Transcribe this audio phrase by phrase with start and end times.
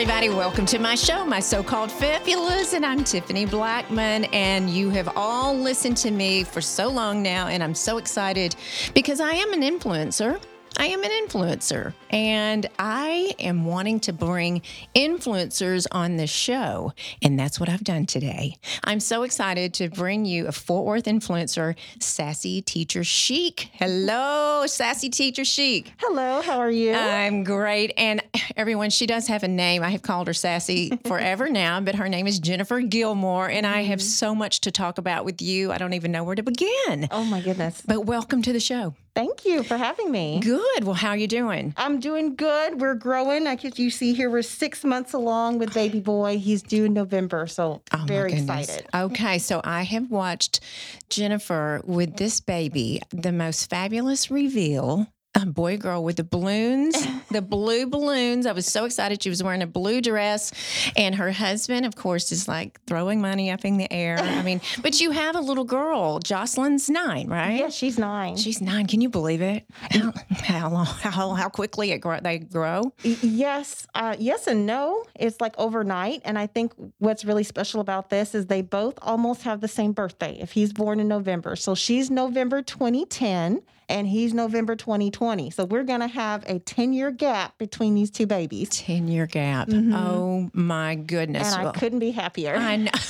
[0.00, 4.24] Everybody, welcome to my show, My So Called Fabulous, and I'm Tiffany Blackman.
[4.32, 8.56] And you have all listened to me for so long now, and I'm so excited
[8.94, 10.40] because I am an influencer.
[10.76, 14.62] I am an influencer and I am wanting to bring
[14.94, 16.92] influencers on the show.
[17.22, 18.56] And that's what I've done today.
[18.84, 23.68] I'm so excited to bring you a Fort Worth influencer, Sassy Teacher Chic.
[23.72, 25.92] Hello, Sassy Teacher Chic.
[25.98, 26.94] Hello, how are you?
[26.94, 27.92] I'm great.
[27.96, 28.22] And
[28.56, 29.82] everyone, she does have a name.
[29.82, 33.50] I have called her Sassy forever now, but her name is Jennifer Gilmore.
[33.50, 34.06] And I have mm-hmm.
[34.06, 35.72] so much to talk about with you.
[35.72, 37.08] I don't even know where to begin.
[37.10, 37.82] oh my goodness.
[37.86, 38.94] But welcome to the show.
[39.14, 40.40] Thank you for having me.
[40.40, 40.84] Good.
[40.84, 41.74] Well, how are you doing?
[41.76, 42.80] I'm doing good.
[42.80, 43.46] We're growing.
[43.46, 46.38] I guess you see here we're six months along with baby boy.
[46.38, 48.86] He's due in November, so Oh, very excited.
[48.94, 50.60] Okay, so I have watched
[51.08, 55.06] Jennifer with this baby, the most fabulous reveal.
[55.36, 56.96] A boy girl with the balloons,
[57.30, 58.46] the blue balloons.
[58.46, 59.22] I was so excited.
[59.22, 60.52] She was wearing a blue dress,
[60.96, 64.18] and her husband, of course, is like throwing money up in the air.
[64.18, 66.18] I mean, but you have a little girl.
[66.18, 67.60] Jocelyn's nine, right?
[67.60, 68.36] Yeah, she's nine.
[68.36, 68.86] She's nine.
[68.88, 69.64] Can you believe it?
[69.90, 70.12] How
[70.60, 72.92] how long, how, how quickly it grow, they grow?
[73.02, 75.04] Yes, uh, yes, and no.
[75.18, 79.42] It's like overnight, and I think what's really special about this is they both almost
[79.42, 80.36] have the same birthday.
[80.40, 85.50] If he's born in November, so she's November 2010, and he's November 2020.
[85.50, 89.68] So we're gonna have a 10 year gap between these two babies, Ten year gap.
[89.70, 91.48] Oh my goodness!
[91.48, 91.52] Mm-hmm.
[91.54, 92.54] and I Well, couldn't be happier.
[92.56, 92.90] I know.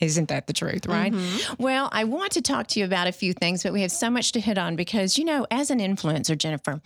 [0.00, 1.12] Isn't that the truth, right?
[1.12, 1.60] Mm-hmm.
[1.60, 4.08] Well, I want to talk to you about a few things, but we have so
[4.08, 6.80] much to hit on because, you know, as an influencer, Jennifer,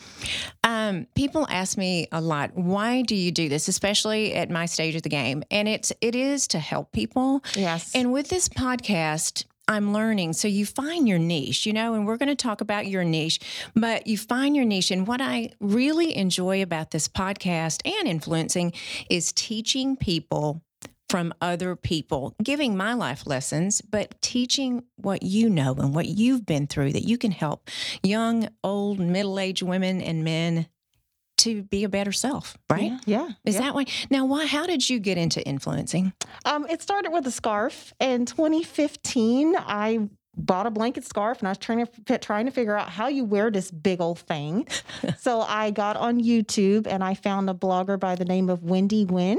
[0.64, 4.94] um, people ask me a lot, why do you do this, especially at my stage
[4.94, 5.44] of the game?
[5.50, 7.42] And it's it is to help people.
[7.54, 7.94] Yes.
[7.94, 10.32] And with this podcast, I'm learning.
[10.34, 13.40] So you find your niche, you know, and we're going to talk about your niche,
[13.74, 14.90] but you find your niche.
[14.90, 18.72] And what I really enjoy about this podcast and influencing
[19.08, 20.62] is teaching people
[21.12, 26.46] from other people, giving my life lessons, but teaching what you know and what you've
[26.46, 27.68] been through that you can help
[28.02, 30.66] young, old, middle aged women and men
[31.42, 32.92] to be a better self, right?
[33.06, 33.30] Yeah.
[33.44, 33.62] Is yeah.
[33.62, 33.86] that why?
[34.10, 34.46] Now, why?
[34.46, 36.12] How did you get into influencing?
[36.44, 37.92] Um, it started with a scarf.
[38.00, 42.76] In 2015, I bought a blanket scarf and I was trying to trying to figure
[42.76, 44.66] out how you wear this big old thing.
[45.18, 49.04] so I got on YouTube and I found a blogger by the name of Wendy
[49.04, 49.38] Nguyen,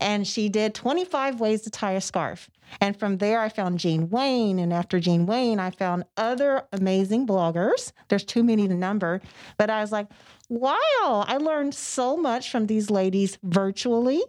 [0.00, 2.50] and she did 25 ways to tie a scarf.
[2.80, 4.58] And from there, I found Jane Wayne.
[4.58, 7.92] And after Jane Wayne, I found other amazing bloggers.
[8.08, 9.20] There's too many to number.
[9.58, 10.08] But I was like,
[10.48, 14.22] wow, I learned so much from these ladies virtually.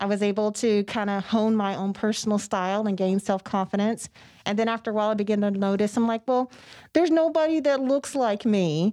[0.00, 4.08] I was able to kind of hone my own personal style and gain self confidence.
[4.46, 6.50] And then after a while, I began to notice I'm like, well,
[6.92, 8.92] there's nobody that looks like me.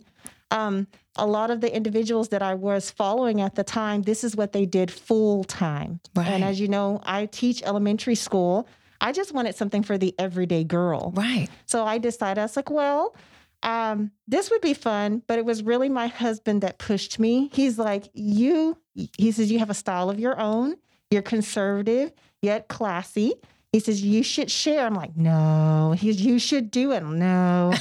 [0.50, 0.88] Um,
[1.18, 4.54] a lot of the individuals that I was following at the time, this is what
[4.54, 6.00] they did full time.
[6.16, 6.28] Right.
[6.28, 8.68] And as you know, I teach elementary school.
[9.02, 11.12] I just wanted something for the everyday girl.
[11.16, 11.50] Right.
[11.66, 13.16] So I decided, I was like, well,
[13.64, 17.50] um, this would be fun, but it was really my husband that pushed me.
[17.52, 18.78] He's like, you,
[19.18, 20.76] he says, you have a style of your own.
[21.10, 23.34] You're conservative, yet classy.
[23.74, 24.86] He says, you should share.
[24.86, 25.96] I'm like, no.
[25.98, 27.04] He's, you should do it.
[27.04, 27.74] No.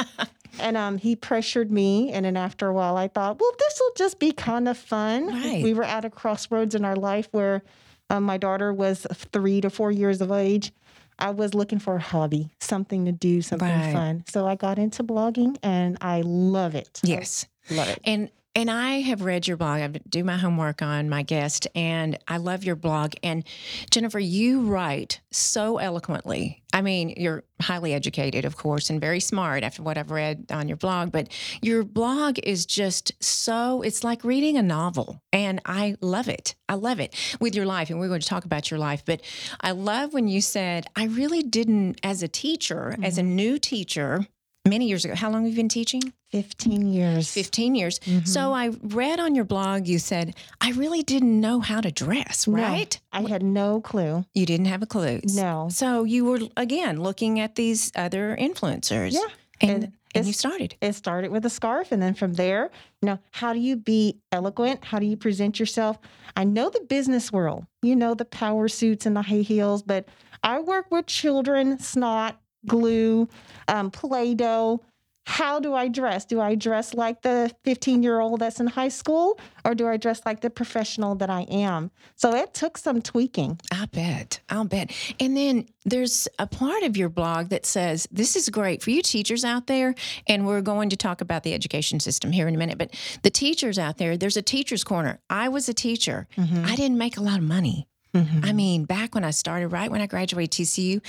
[0.60, 2.12] and um, he pressured me.
[2.12, 5.28] And then after a while, I thought, well, this will just be kind of fun.
[5.28, 5.62] Right.
[5.62, 7.62] We were at a crossroads in our life where
[8.10, 10.72] um, my daughter was three to four years of age.
[11.18, 13.92] I was looking for a hobby, something to do, something Right.
[13.92, 14.24] fun.
[14.28, 17.00] So I got into blogging and I love it.
[17.02, 17.46] Yes.
[17.70, 18.00] Love it.
[18.04, 19.80] And and I have read your blog.
[19.80, 23.14] I do my homework on my guest, and I love your blog.
[23.22, 23.44] And
[23.88, 26.64] Jennifer, you write so eloquently.
[26.72, 30.66] I mean, you're highly educated, of course, and very smart after what I've read on
[30.66, 31.12] your blog.
[31.12, 31.28] But
[31.62, 35.22] your blog is just so, it's like reading a novel.
[35.32, 36.56] And I love it.
[36.68, 37.90] I love it with your life.
[37.90, 39.04] And we're going to talk about your life.
[39.04, 39.20] But
[39.60, 43.36] I love when you said, I really didn't, as a teacher, as a mm-hmm.
[43.36, 44.26] new teacher,
[44.68, 46.12] many years ago, how long have you been teaching?
[46.30, 47.32] 15 years.
[47.32, 47.98] 15 years.
[48.00, 48.26] Mm-hmm.
[48.26, 52.46] So I read on your blog, you said, I really didn't know how to dress,
[52.46, 53.00] No, right?
[53.12, 54.24] I had no clue.
[54.34, 55.20] You didn't have a clue.
[55.24, 55.68] No.
[55.70, 59.12] So you were, again, looking at these other influencers.
[59.12, 59.26] Yeah.
[59.60, 60.74] And, And and, you started.
[60.80, 61.92] It started with a scarf.
[61.92, 62.70] And then from there,
[63.02, 64.84] you know, how do you be eloquent?
[64.84, 65.98] How do you present yourself?
[66.36, 70.08] I know the business world, you know, the power suits and the high heels, but
[70.42, 73.28] I work with children, snot, glue,
[73.68, 74.80] um, Play Doh.
[75.26, 76.24] how do I dress?
[76.24, 79.98] Do I dress like the 15 year old that's in high school or do I
[79.98, 81.90] dress like the professional that I am?
[82.16, 83.60] So it took some tweaking.
[83.70, 84.40] I bet.
[84.48, 84.90] I'll bet.
[85.20, 89.02] And then there's a part of your blog that says this is great for you
[89.02, 89.94] teachers out there.
[90.26, 92.78] And we're going to talk about the education system here in a minute.
[92.78, 95.20] But the teachers out there, there's a teacher's corner.
[95.28, 96.64] I was a teacher, Mm-hmm.
[96.64, 97.86] I didn't make a lot of money.
[98.14, 98.44] Mm-hmm.
[98.44, 101.00] I mean, back when I started, right when I graduated TCU,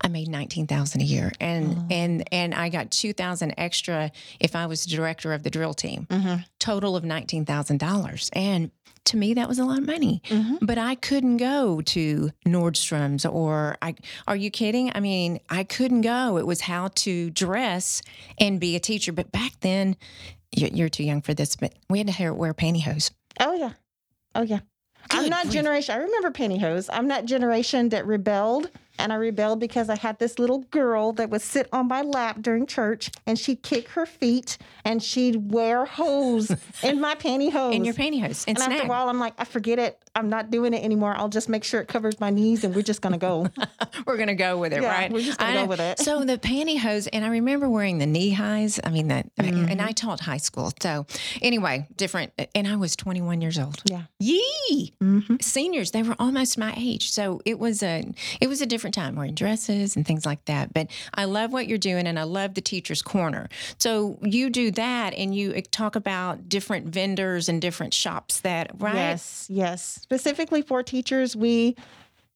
[0.00, 1.86] I made nineteen thousand a year, and oh.
[1.90, 6.06] and and I got two thousand extra if I was director of the drill team.
[6.10, 6.42] Mm-hmm.
[6.58, 8.70] Total of nineteen thousand dollars, and
[9.04, 10.22] to me that was a lot of money.
[10.28, 10.64] Mm-hmm.
[10.64, 13.94] But I couldn't go to Nordstrom's or I.
[14.26, 14.92] Are you kidding?
[14.94, 16.38] I mean, I couldn't go.
[16.38, 18.02] It was how to dress
[18.38, 19.12] and be a teacher.
[19.12, 19.96] But back then,
[20.52, 21.56] you're, you're too young for this.
[21.56, 23.10] But we had to wear pantyhose.
[23.40, 23.72] Oh, yeah.
[24.34, 24.60] Oh, yeah.
[25.10, 25.54] I'm not grief.
[25.54, 25.94] generation.
[25.94, 26.88] I remember pantyhose.
[26.92, 31.30] I'm that generation that rebelled, and I rebelled because I had this little girl that
[31.30, 35.84] would sit on my lap during church, and she'd kick her feet, and she'd wear
[35.84, 36.50] hose
[36.82, 37.74] in my pantyhose.
[37.74, 39.98] In your pantyhose and, and after a while, I'm like, I forget it.
[40.16, 41.14] I'm not doing it anymore.
[41.16, 43.48] I'll just make sure it covers my knees, and we're just gonna go.
[44.06, 45.12] we're gonna go with it, Yeah, right?
[45.12, 45.98] we're just gonna I go with it.
[45.98, 48.78] So the pantyhose, and I remember wearing the knee highs.
[48.84, 49.80] I mean that, and Mm-hmm.
[49.80, 50.72] I taught high school.
[50.80, 51.06] So
[51.42, 52.32] anyway, different.
[52.54, 53.82] And I was 21 years old.
[53.90, 54.02] Yeah.
[54.20, 54.92] Yee!
[55.02, 55.42] Mhm.
[55.42, 57.10] Seniors, they were almost my age.
[57.10, 58.04] So it was a,
[58.40, 60.72] it was a different time wearing dresses and things like that.
[60.72, 63.48] But I love what you're doing, and I love the teacher's corner.
[63.78, 68.94] So you do that, and you talk about different vendors and different shops that, right?
[68.94, 69.98] Yes, yes.
[70.02, 71.76] Specifically for teachers, we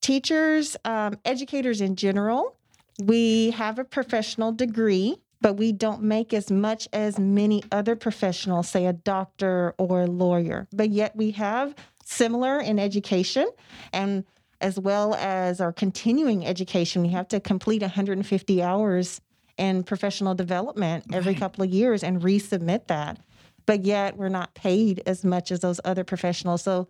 [0.01, 2.57] teachers, um, educators in general,
[3.01, 8.69] we have a professional degree, but we don't make as much as many other professionals,
[8.69, 10.67] say a doctor or a lawyer.
[10.73, 11.75] But yet we have
[12.05, 13.49] similar in education
[13.93, 14.25] and
[14.61, 17.03] as well as our continuing education.
[17.03, 19.21] We have to complete 150 hours
[19.57, 21.41] in professional development every Right.
[21.41, 23.19] couple of years and resubmit that.
[23.67, 26.63] But yet we're not paid as much as those other professionals.
[26.63, 26.89] So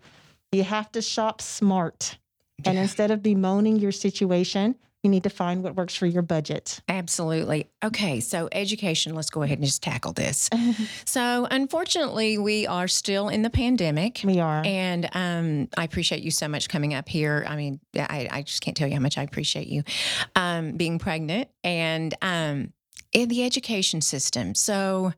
[0.52, 2.16] you have to shop smart.
[2.64, 2.82] And Yeah.
[2.82, 6.80] instead of bemoaning your situation, you need to find what works for your budget.
[6.88, 7.70] Absolutely.
[7.84, 10.50] Okay, so education, let's go ahead and just tackle this.
[11.04, 14.20] so, unfortunately, we are still in the pandemic.
[14.24, 14.62] We are.
[14.64, 17.44] And um, I appreciate you so much coming up here.
[17.46, 19.84] I mean, I, I just can't tell you how much I appreciate you
[20.34, 22.72] um, being pregnant and um,
[23.12, 24.54] in the education system.
[24.54, 25.12] So,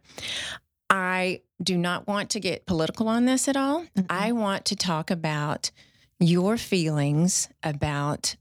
[0.93, 3.85] I do not want to get political on this at all.
[3.97, 4.07] Mm-mm.
[4.11, 5.71] I want to talk about
[6.19, 8.35] your feelings about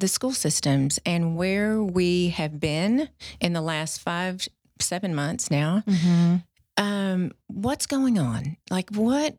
[0.00, 3.08] the school systems and where we have been
[3.40, 4.46] in the last five,
[4.80, 5.82] seven months now.
[5.86, 6.44] Mhm.
[6.76, 8.56] Um, what's going on?
[8.70, 9.36] Like, what?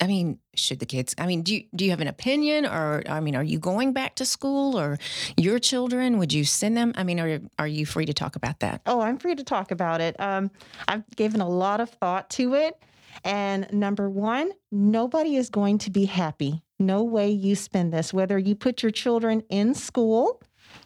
[0.00, 1.14] I mean, should the kids?
[1.18, 3.92] I mean, do you do you have an opinion, or I mean, are you going
[3.92, 4.98] back to school, or
[5.36, 6.16] your children?
[6.18, 6.92] Would you send them?
[6.96, 8.80] I mean, are are you free to talk about that?
[8.86, 10.18] Oh, I'm free to talk about it.
[10.18, 10.50] Um,
[10.86, 12.82] I've given a lot of thought to it.
[13.24, 16.62] And number one, nobody is going to be happy.
[16.78, 20.40] No way you spend this, whether you put your children in school,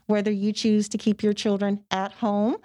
[0.06, 2.56] whether you choose to keep your children at home.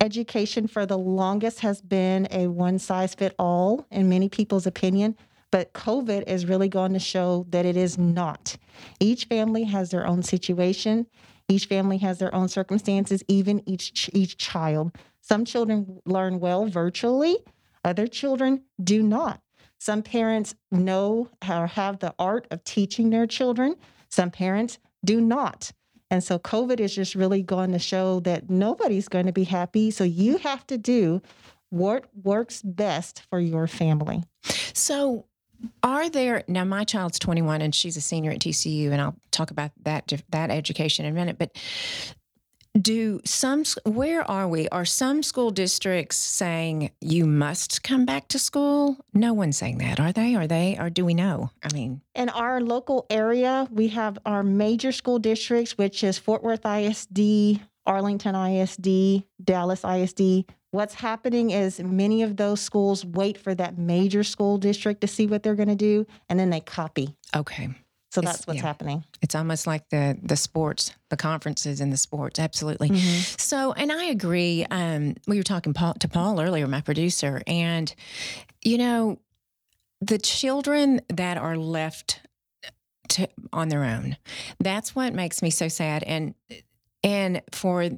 [0.00, 5.16] Education for the longest has been a one size fit all in many people's opinion,
[5.50, 8.56] but COVID is really going to show that it is not.
[8.98, 11.06] Each family has their own situation.
[11.48, 14.92] Each family has their own circumstances, even each each child.
[15.20, 17.36] Some children learn well virtually,
[17.84, 19.42] other children do not.
[19.80, 23.76] Some parents know or have the art of teaching their children.
[24.10, 25.72] Some parents do not.
[26.10, 29.90] And so COVID is just really going to show that nobody's going to be happy.
[29.90, 31.22] So you have to do
[31.70, 34.22] what works best for your family.
[34.74, 35.26] So,
[35.82, 36.64] are there now?
[36.64, 40.10] My child's twenty one, and she's a senior at TCU, and I'll talk about that
[40.30, 41.38] that education in a minute.
[41.38, 41.56] But
[42.78, 44.68] do some where are we?
[44.68, 48.96] Are some school districts saying you must come back to school?
[49.12, 50.34] No one's saying that are they?
[50.34, 50.76] Are they?
[50.78, 51.50] Or do we know?
[51.62, 56.42] I mean In our local area, we have our major school districts, which is Fort
[56.42, 60.44] Worth ISD, Arlington ISD, Dallas ISD.
[60.70, 65.26] What's happening is many of those schools wait for that major school district to see
[65.26, 67.16] what they're going to do, and then they copy.
[67.34, 67.70] okay
[68.10, 68.62] So It's- that's what's yeah.
[68.66, 69.04] happening.
[69.22, 72.98] it's almost like the the sports the conferences and the sports absolutely
[73.38, 74.66] So, and I agree.
[74.70, 77.92] Um, we were talking Paul, to Paul earlier, my producer, and
[78.62, 79.18] you know,
[80.00, 82.20] the children that are left
[83.10, 84.16] to, on their own.
[84.58, 86.02] That's what makes me so sad.
[86.04, 86.34] And
[87.02, 87.88] and for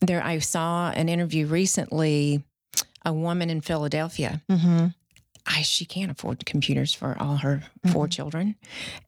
[0.00, 2.42] there, I saw an interview recently.
[3.06, 4.40] A woman in Philadelphia.
[4.50, 4.86] Mm-hmm.
[5.46, 8.10] I, she can't afford computers for all her 4 Mhm.
[8.10, 8.54] children,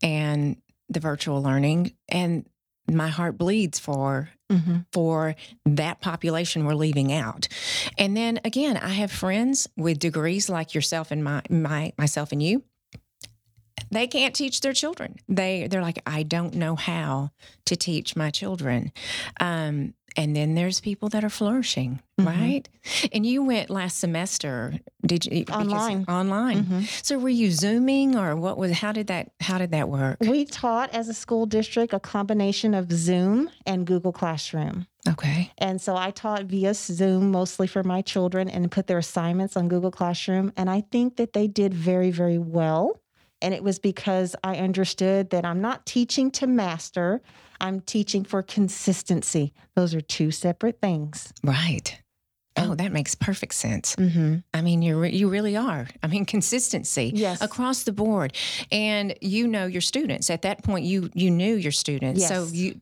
[0.03, 0.57] and
[0.89, 1.93] the virtual learning.
[2.07, 2.45] And
[2.89, 4.85] my heart bleeds for Mhm.
[4.93, 7.47] for that population we're leaving out.
[7.97, 12.41] And then again, I have friends with degrees like yourself and my, my myself and
[12.41, 12.63] you.
[13.91, 15.15] They can't teach their children.
[15.29, 17.31] They they're like, I don't know how
[17.65, 18.91] to teach my children.
[19.39, 22.25] Um, and then there's people that are flourishing, Mhm.
[22.25, 22.69] right?
[23.13, 24.79] And you went last semester.
[25.05, 26.05] Did you because- Online.
[26.09, 26.65] Online.
[26.65, 27.05] Mhm.
[27.05, 28.71] So were you zooming or what was?
[28.73, 29.31] How did that?
[29.39, 30.17] How did that work?
[30.19, 34.87] We taught as a school district a combination of Zoom and Google Classroom.
[35.07, 35.51] Okay.
[35.57, 39.69] And so I taught via Zoom mostly for my children and put their assignments on
[39.69, 40.51] Google Classroom.
[40.57, 42.99] And I think that they did very, very well.
[43.41, 47.21] And it was because I understood that I'm not teaching to master,
[47.61, 49.53] I'm teaching for consistency.
[49.75, 51.33] Those are two separate things.
[51.43, 52.01] Right.
[52.59, 53.95] Oh, that makes perfect sense.
[53.97, 54.37] Mm-hmm.
[54.53, 55.87] I mean, you you really are.
[56.01, 57.39] I mean, consistency Yes.
[57.41, 58.33] across the board,
[58.71, 60.31] and you know your students.
[60.31, 62.27] At that point, you you knew your students.
[62.27, 62.79] So you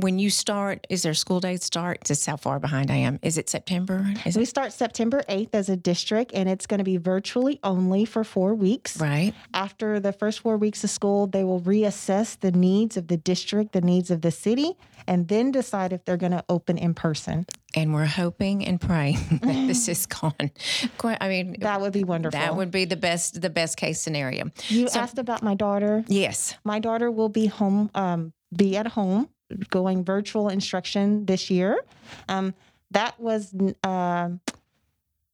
[0.00, 2.04] when you start, is there school day start?
[2.04, 3.18] Just how far behind I am.
[3.22, 4.06] Is it September?
[4.24, 7.58] Is We it start September 8th as a district, and it's going to be virtually
[7.62, 8.98] only for four weeks.
[9.00, 9.34] right?
[9.52, 13.72] After the first four weeks of school, they will reassess the needs of the district,
[13.72, 14.72] the needs of the city,
[15.06, 17.44] and then decide if they're going to open in person.
[17.74, 20.52] And we're hoping and praying that this is gone.
[20.96, 22.38] Quite, I mean, That would be wonderful.
[22.38, 24.50] that would be the best the best case scenario.
[24.68, 26.04] You so- asked about my daughter.
[26.06, 26.54] Yes.
[26.64, 29.28] My daughter will be home, um, be at home,
[29.70, 31.84] going virtual instruction this year.
[32.28, 32.54] Um,
[32.90, 34.40] that was, um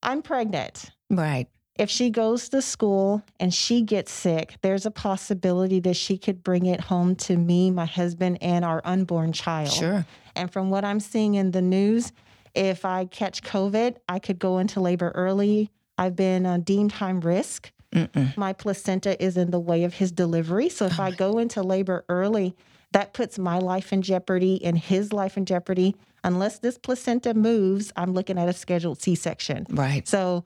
[0.03, 0.91] I'm pregnant.
[1.11, 1.47] Right.
[1.79, 6.43] If she goes to school and she gets sick, there's a possibility that she could
[6.43, 9.71] bring it home to me, my husband, and our unborn child.
[9.71, 10.05] Sure.
[10.35, 12.13] And from what I'm seeing in the news,
[12.55, 15.71] if I catch COVID, I could go into labor early.
[15.97, 17.71] I've been uh, deemed high risk.
[17.95, 18.37] Mm-mm.
[18.37, 20.69] My placenta is in the way of his delivery.
[20.69, 22.57] So if I go into labor early,
[22.93, 25.97] that puts my life in jeopardy and his life in jeopardy.
[26.25, 29.67] Unless this placenta moves, I'm looking at a scheduled C section.
[29.71, 30.07] Right.
[30.07, 30.45] So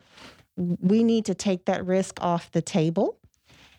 [0.57, 3.19] we need to take that risk off the table.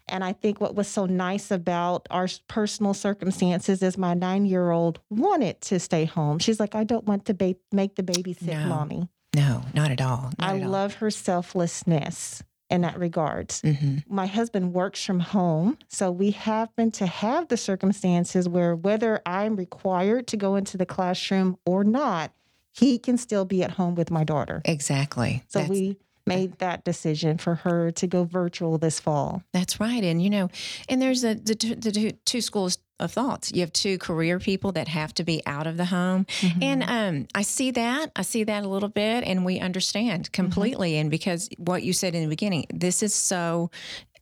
[0.10, 4.72] And I think what was so nice about our personal circumstances is my nine year
[4.72, 6.40] old wanted to stay home.
[6.40, 9.10] She's like, I don't want to ba- make the baby sick, No, mommy.
[9.36, 10.32] No, not at all.
[10.40, 10.70] Not I at all.
[10.70, 13.50] love her selflessness in that regard.
[13.50, 14.04] Mhm.
[14.10, 15.78] My husband works from home.
[15.88, 20.86] So we happen to have the circumstances where whether I'm required to go into the
[20.86, 22.32] classroom or not,
[22.74, 24.62] he can still be at home with my daughter.
[24.66, 25.44] Exactly.
[25.48, 25.98] So That's- we
[26.28, 29.42] made that decision for her to go virtual this fall.
[29.54, 30.04] That's right.
[30.04, 30.50] And, you know,
[30.90, 33.52] and there's a, the, two- the two, schools of thoughts.
[33.54, 36.26] You have two career people that have to be out of the home.
[36.62, 38.12] And um, I see that.
[38.16, 39.24] I see that a little bit.
[39.24, 40.98] And we understand completely.
[40.98, 43.70] And because what you said in the beginning, this is so,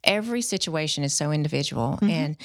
[0.03, 1.99] every situation is so individual.
[2.01, 2.09] Mhm.
[2.09, 2.37] And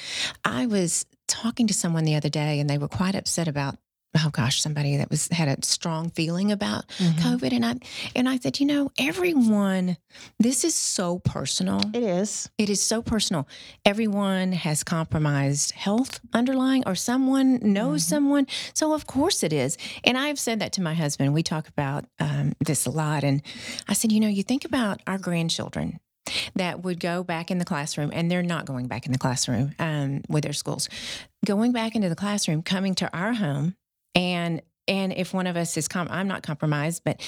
[0.45, 3.77] I was talking to someone the other day and they were quite upset about.
[4.13, 7.13] Oh gosh, somebody that was had a strong feeling about Mhm.
[7.19, 7.75] COVID, and I
[8.13, 9.95] and I said, you know, everyone,
[10.37, 11.79] this is so personal.
[11.93, 12.49] It is.
[12.57, 13.47] It is so personal.
[13.85, 18.09] Everyone has compromised health underlying, or someone knows Mhm.
[18.09, 18.47] someone.
[18.73, 19.77] So, of course, it is.
[20.03, 21.33] And I've said that to my husband.
[21.33, 23.23] We talk about um, this a lot.
[23.23, 23.41] And
[23.87, 25.99] I said, you know, you think about our grandchildren
[26.55, 29.73] that would go back in the classroom, and they're not going back in the classroom
[29.79, 30.89] um, with their schools,
[31.45, 33.75] going back into the classroom, coming to our home.
[34.15, 37.21] And and if one of us is, com- I'm not compromised, but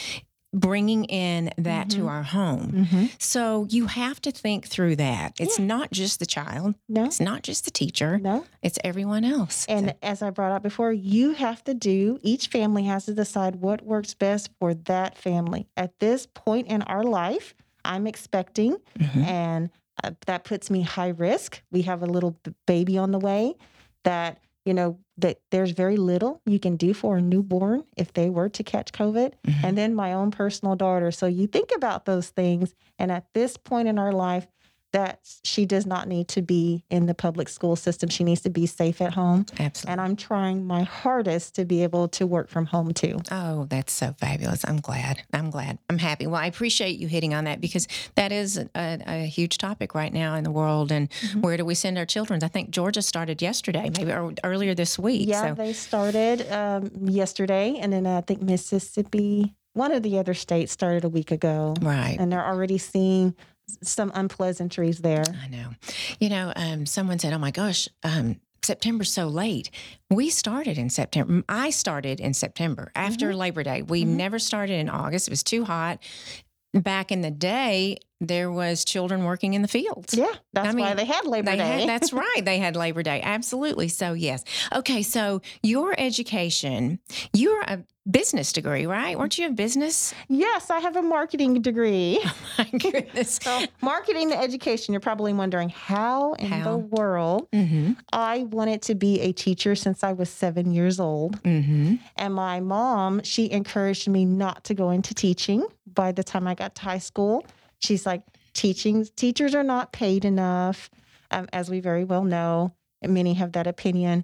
[0.54, 2.10] bringing in that to Mhm.
[2.10, 2.72] our home.
[2.88, 3.06] Mm-hmm.
[3.18, 5.34] So you have to think through that.
[5.40, 8.46] It's not just the child, No, it's not just the teacher, no.
[8.62, 9.66] it's everyone else.
[9.68, 13.14] And So- as I brought up before, you have to do, each family has to
[13.16, 15.68] decide what works best for that family.
[15.76, 19.26] At this point in our life, I'm expecting, Mhm.
[19.26, 19.70] and
[20.04, 21.62] uh, that puts me high risk.
[21.72, 22.36] We have a little
[22.68, 23.56] baby on the way
[24.04, 28.30] that, you know, that there's very little you can do for a newborn if they
[28.30, 29.34] were to catch COVID.
[29.46, 29.64] Mhm.
[29.64, 31.12] and then my own personal daughter.
[31.12, 32.74] So you think about those things.
[32.98, 34.48] And at this point in our life,
[34.94, 38.10] that she does not need to be in the public school system.
[38.10, 39.46] She needs to be safe at home.
[39.60, 39.92] Absolutely.
[39.92, 43.20] And I'm trying my hardest to be able to work from home too.
[43.32, 44.64] Oh, that's so fabulous.
[44.66, 45.24] I'm glad.
[45.34, 45.80] I'm glad.
[45.90, 46.28] I'm happy.
[46.28, 50.14] Well, I appreciate you hitting on that because that is a, a huge topic right
[50.14, 50.92] now in the world.
[50.92, 51.42] And Mhm.
[51.42, 52.44] where do we send our children?
[52.44, 55.28] I think Georgia started yesterday, maybe or earlier this week.
[55.28, 57.78] Yeah, so, they started um, yesterday.
[57.80, 61.74] And then I think Mississippi, one of the other states started a week ago.
[61.82, 62.16] right.
[62.20, 63.36] And they're already seeing
[63.82, 65.24] some unpleasantries there.
[65.44, 65.70] I know.
[66.20, 69.70] You know, um, someone said, "Oh my gosh, um, September's so late."
[70.10, 71.44] We started in September.
[71.50, 73.82] I started in September after Labor Day.
[73.82, 74.10] We Mhm.
[74.16, 75.28] never started in August.
[75.28, 76.02] It was too hot.
[76.74, 80.14] Back in the day, there was children working in the fields.
[80.14, 81.80] Yeah, that's I why they had Labor They Day.
[81.82, 82.42] had, that's right.
[82.44, 83.22] They had Labor Day.
[83.22, 83.88] Absolutely.
[83.90, 84.44] So, yes.
[84.74, 85.04] Okay.
[85.04, 87.00] So, your education,
[87.34, 89.18] you're a business degree, right?
[89.18, 90.14] Weren't you a business?
[90.30, 92.20] yes, I have a marketing degree.
[92.58, 93.40] My goodness.
[93.42, 96.72] So, marketing to education, you're probably wondering how in How?
[96.72, 101.38] the world Mm I wanted to be a teacher since I was seven years old.
[101.40, 101.50] hmm.
[101.50, 101.96] Mm hmm.
[102.18, 106.56] And my mom, she encouraged me not to go into teaching by the time I
[106.56, 107.46] got to high school.
[107.84, 108.24] She's like,
[108.54, 110.90] teaching teachers are not paid enough,
[111.32, 112.74] um, as we very well know.
[113.02, 114.24] And many have that opinion.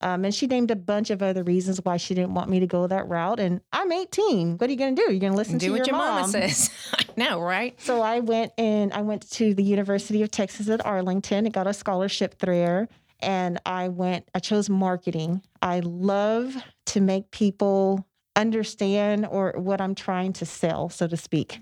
[0.00, 2.66] Um, and she named a bunch of other reasons why she didn't want me to
[2.66, 3.38] go that route.
[3.38, 4.58] And I'm 18.
[4.58, 5.10] What are you going to do?
[5.12, 6.14] You're going to listen Do to what your, your mom.
[6.16, 6.70] mama says.
[6.92, 7.80] I know, right?
[7.80, 11.46] So I went and I went to the University of Texas at Arlington.
[11.46, 12.88] I got a scholarship there
[13.20, 15.42] and I went, I chose marketing.
[15.62, 21.60] I love to make people understand or what I'm trying to sell, so to speak.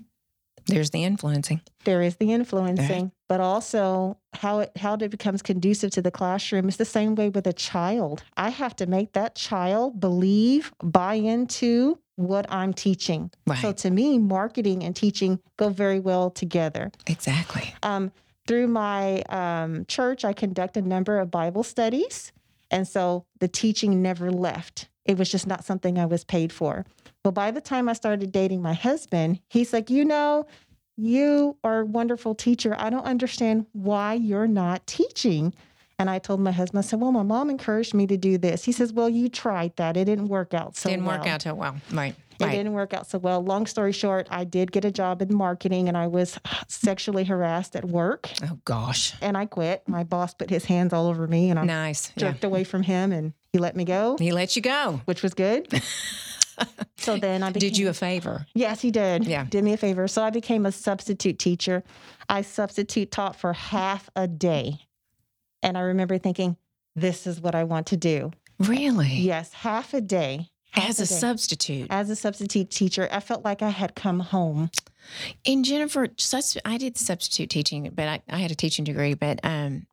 [0.67, 1.61] There's the influencing.
[1.83, 6.67] There is the influencing, but also how it how it becomes conducive to the classroom
[6.67, 8.23] is the same way with a child.
[8.35, 13.31] I have to make that child believe, buy into what I'm teaching.
[13.45, 13.59] Right.
[13.59, 16.91] So to me, marketing and teaching go very well together.
[17.07, 17.75] exactly.
[17.83, 18.11] Um,
[18.47, 22.31] through my um, church, I conduct a number of Bible studies.
[22.71, 24.89] And so the teaching never left.
[25.05, 26.85] It was just not something I was paid for.
[27.23, 30.45] Well, by the time I started dating my husband, he's like, you know,
[30.97, 32.75] you are a wonderful teacher.
[32.77, 35.53] I don't understand why you're not teaching.
[35.97, 38.65] And I told my husband, I said, well, my mom encouraged me to do this.
[38.65, 39.95] He says, well, you tried that.
[39.95, 41.17] It didn't work out so Didn't well.
[41.19, 41.75] work out so well.
[41.91, 42.15] Right.
[42.39, 42.51] It Right.
[42.51, 43.41] didn't work out so well.
[43.41, 46.37] Long story short, I did get a job in marketing and I was
[46.67, 49.13] sexually harassed at work Oh, gosh.
[49.21, 49.87] and I quit.
[49.87, 52.11] My boss put his hands all over me and I Nice.
[52.15, 52.31] Yeah.
[52.31, 55.01] jerked away from him and he let me go, He let you go.
[55.05, 55.81] which was good.
[56.97, 58.45] so then I became, Did you a favor?
[58.53, 59.25] Yes, he did.
[59.25, 59.45] Yeah.
[59.49, 60.07] Did me a favor.
[60.07, 61.83] So I became a substitute teacher.
[62.29, 64.79] I substitute taught for half a day.
[65.63, 66.57] And I remember thinking,
[66.95, 68.31] this is what I want to do.
[68.59, 69.07] Really?
[69.15, 70.49] Yes, half a day.
[70.77, 71.87] As a substitute.
[71.89, 74.69] as a substitute teacher, I felt like I had come home.
[75.45, 76.07] And Jennifer,
[76.65, 79.85] I did substitute teaching, but I, I had a teaching degree, but um,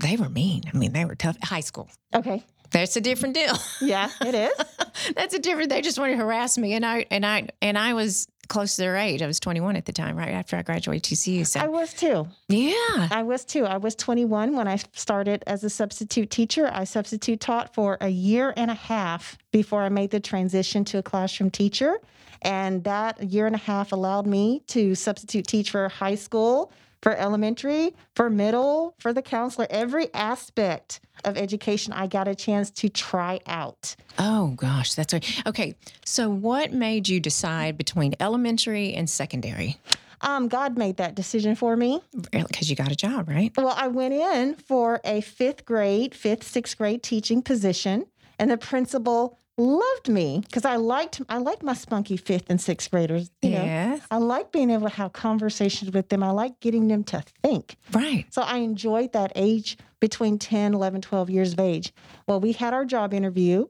[0.00, 0.62] they were mean.
[0.72, 1.36] I mean, they were tough.
[1.42, 1.88] High school.
[2.14, 2.42] Okay.
[2.70, 3.54] That's a different deal.
[3.80, 5.12] Yeah, it is.
[5.14, 5.70] That's a different.
[5.70, 8.82] They just wanted to harass me, and I and I and I was close to
[8.82, 9.22] their age.
[9.22, 11.46] I was 21 at the time, right after I graduated TCU.
[11.46, 12.28] So I was too.
[12.48, 13.64] yeah, I was too.
[13.64, 16.70] I was 21 when I started as a substitute teacher.
[16.72, 20.98] I substitute taught for a year and a half before I made the transition to
[20.98, 21.98] a classroom teacher.
[22.42, 26.72] And that year and a half allowed me to substitute teach for high school,
[27.04, 32.70] for elementary, for middle, for the counselor, every aspect of education I got a chance
[32.70, 33.94] to try out.
[34.18, 35.42] Oh gosh, that's right.
[35.46, 35.74] Okay,
[36.06, 39.76] so what made you decide between elementary and secondary?
[40.22, 42.00] Um, God made that decision for me.
[42.32, 43.52] Because you got a job, right?
[43.54, 48.06] Well, I went in for a fifth grade, fifth, sixth grade teaching position,
[48.38, 52.90] and the principal loved me because I liked I liked my spunky fifth and sixth
[52.90, 53.30] graders.
[53.42, 54.00] You know, Yes.
[54.10, 56.22] I like being able to have conversations with them.
[56.22, 57.76] I like getting them to think.
[57.92, 58.26] Right.
[58.30, 61.92] So I enjoyed that age between 10, 11, 12 years of age.
[62.26, 63.66] Well, we had our job interview,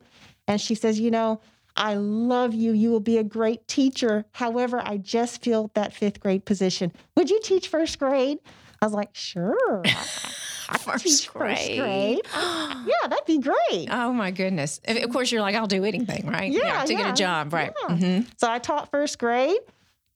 [0.49, 1.41] and she says, You know,
[1.77, 2.73] I love you.
[2.73, 4.25] You will be a great teacher.
[4.33, 6.93] However, I just filled that fifth grade position.
[7.17, 8.39] Would you teach first grade?
[8.85, 9.83] I was like, Sure.
[9.85, 9.89] I
[10.79, 11.79] First teach first grade.
[11.79, 12.21] grade.
[12.87, 13.89] Yeah, that'd be great.
[13.91, 14.79] Oh my goodness.
[14.87, 16.53] Of course, you're like, I'll do anything, right?
[16.53, 17.73] Yeah, to get a job, right?
[17.89, 17.97] yeah.
[17.97, 19.57] hmm So I taught first grade.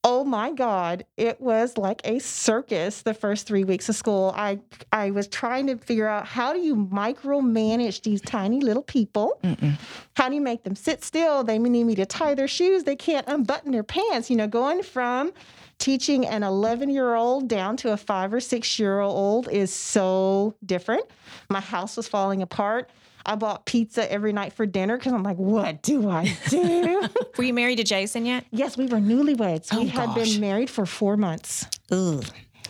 [0.05, 4.33] Oh my God, it was like a circus the first three weeks of school.
[4.37, 4.61] I
[4.93, 9.39] I was trying to figure out how do you micromanage these tiny little people?
[9.43, 9.75] Mm-mm.
[10.15, 11.43] How do you make them sit still?
[11.45, 12.85] They need me to tie their shoes.
[12.85, 14.31] They can't unbutton their pants.
[14.31, 15.33] You know, going from
[15.79, 20.55] teaching an 11 year old down to a five or six year old is so
[20.65, 21.05] different.
[21.49, 22.91] My house was falling apart.
[23.27, 27.09] I bought pizza every night for dinner because I'm like, what do I do?
[27.37, 28.45] Were you married to Jason yet?
[28.51, 29.69] yes, we were newlyweds.
[29.73, 30.33] Oh, we had gosh.
[30.33, 31.67] been married for four months.
[31.91, 32.25] Ugh.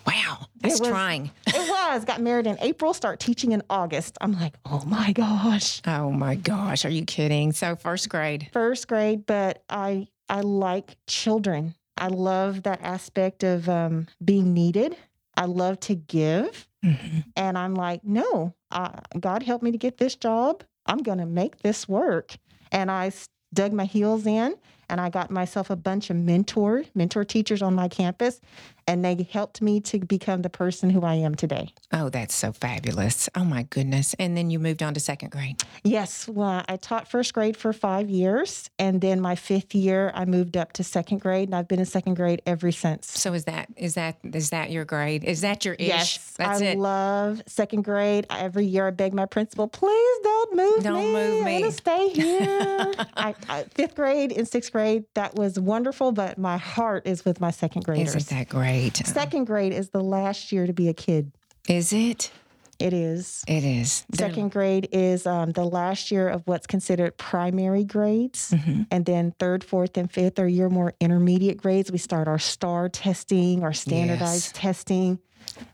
[0.07, 0.47] Wow.
[0.61, 1.31] That's was- trying.
[1.47, 2.05] It was.
[2.05, 4.19] Got married in April, start teaching in August.
[4.21, 5.81] I'm like, oh my gosh.
[5.87, 6.85] Oh my gosh.
[6.85, 7.53] Are you kidding?
[7.53, 8.49] So, first grade.
[8.53, 11.75] First grade, but I I like children.
[11.99, 14.97] I love that aspect of um, being needed.
[15.37, 16.67] I love to give.
[16.85, 17.25] Mhm.
[17.37, 20.63] And I'm like, no, uh, God help me to get this job.
[20.87, 22.37] I'm going to make this work.
[22.73, 23.13] And I
[23.53, 24.55] dug my heels in
[24.89, 28.41] and I got myself a bunch of mentor mentor teachers on my campus,
[28.89, 31.75] and they helped me to become the person who I am today.
[31.93, 33.29] Oh, that's so fabulous.
[33.35, 34.15] Oh my goodness.
[34.19, 35.63] And then you moved on to second grade.
[35.85, 40.25] Yes, well, I taught first grade for five years, and then my fifth year, I
[40.25, 43.11] moved up to second grade, and I've been in second grade ever since.
[43.19, 45.23] So is that is that is that your grade?
[45.23, 45.87] Is that your ish?
[45.89, 46.79] Yes, That's I it.
[46.79, 48.27] love second grade.
[48.31, 51.13] Every year, I beg my principal, please don't move Don't me.
[51.13, 52.95] move I me." want to stay here.
[53.17, 57.39] I, I, fifth grade and sixth grade, that was wonderful, but my heart is with
[57.41, 58.15] my second graders.
[58.15, 58.78] Isn't that great?
[59.07, 61.33] Second grade is the last year to be a kid.
[61.69, 62.31] Is it?
[62.79, 63.43] It is.
[63.49, 64.07] It is.
[64.15, 68.53] Second grade is um, the last year of what's considered primary grades.
[68.53, 68.87] Mhm.
[68.93, 71.91] And then third, fourth, and fifth are your more intermediate grades.
[71.91, 75.19] We start our STAAR testing, our standardized testing.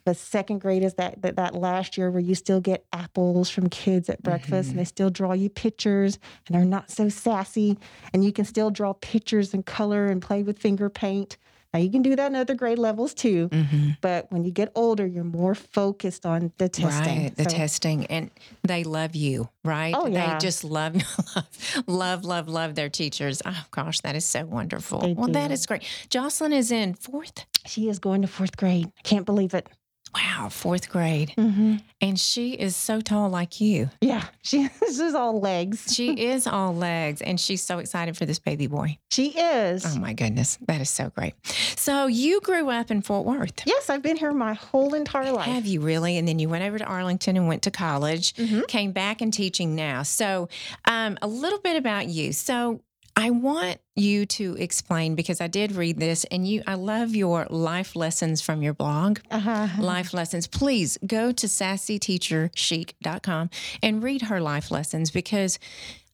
[0.06, 3.68] But second grade is that, that that last year where you still get apples from
[3.68, 7.76] kids at breakfast and they still draw you pictures and they're not so sassy.
[8.14, 11.36] And you can still draw pictures and color and play with finger paint.
[11.74, 13.48] Now you can do that in other grade levels too.
[13.48, 13.96] Mhm.
[14.00, 17.22] But when you get older, you're more focused on the testing.
[17.24, 18.30] Right, the So- testing, and
[18.62, 19.92] they love you, right?
[19.96, 20.34] Oh, yeah.
[20.34, 20.94] They just love,
[21.34, 21.46] love,
[21.88, 23.42] love, love, love their teachers.
[23.44, 25.00] Oh gosh, that is so wonderful.
[25.00, 25.54] They well, that do.
[25.54, 25.82] is great.
[26.10, 27.44] Jocelyn is in fourth.
[27.66, 28.86] She is going to fourth grade.
[28.96, 29.66] I can't believe it.
[30.14, 31.76] Wow, fourth grade, Mm-hmm.
[32.00, 33.90] and she is so tall like you.
[34.00, 35.86] Yeah, she is all legs.
[35.94, 38.98] She is all legs, and she's so excited for this baby boy.
[39.10, 39.84] She is.
[39.84, 41.34] Oh my goodness, that is so great.
[41.76, 43.62] So you grew up in Fort Worth.
[43.66, 45.46] yes, I've been here my whole entire life.
[45.46, 46.16] Have you really?
[46.16, 48.66] And then you went over to Arlington and went to college, Mhm.
[48.68, 50.02] came back and teaching now.
[50.04, 50.48] So,
[50.84, 52.32] um, a little bit about you.
[52.32, 52.80] So,
[53.16, 57.46] I want you to explain because I did read this and you I love your
[57.48, 59.20] life lessons from your blog.
[59.30, 59.68] Uh-huh.
[59.78, 60.48] Life lessons.
[60.48, 63.50] Please go to sassyteacherchic.com
[63.82, 65.58] and read her life lessons because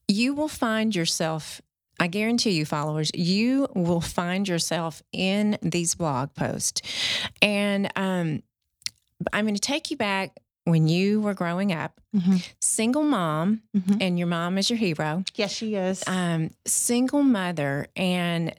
[0.07, 1.61] you will find yourself
[1.99, 6.81] I guarantee you, followers, you will find yourself in these blog posts.
[7.43, 8.41] And um,
[9.31, 10.35] I'm going to take you back
[10.65, 12.47] when you were growing up, Mhm.
[12.59, 13.97] single mom, Mhm.
[14.01, 16.03] and your mom is your hero, Yes, she is.
[16.07, 17.87] um, single mother.
[17.95, 18.53] And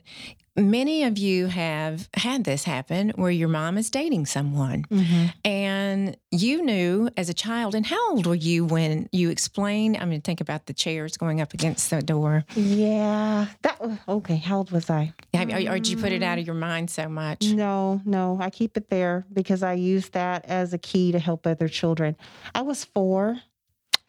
[0.56, 4.84] many of you have had this happen where your mom is dating someone.
[4.90, 5.32] Mhm.
[5.44, 9.96] And you knew as a child, and how old were you when you explained?
[10.00, 12.44] i mean think about the chairs going up against the door.
[12.56, 14.36] Yeah, that was okay.
[14.36, 15.12] How old was I?
[15.34, 17.46] Have, or, or did you put it out of your mind so much?
[17.52, 21.46] No, no, I keep it there because I use that as a key to help
[21.46, 22.16] other children.
[22.54, 23.40] I was four.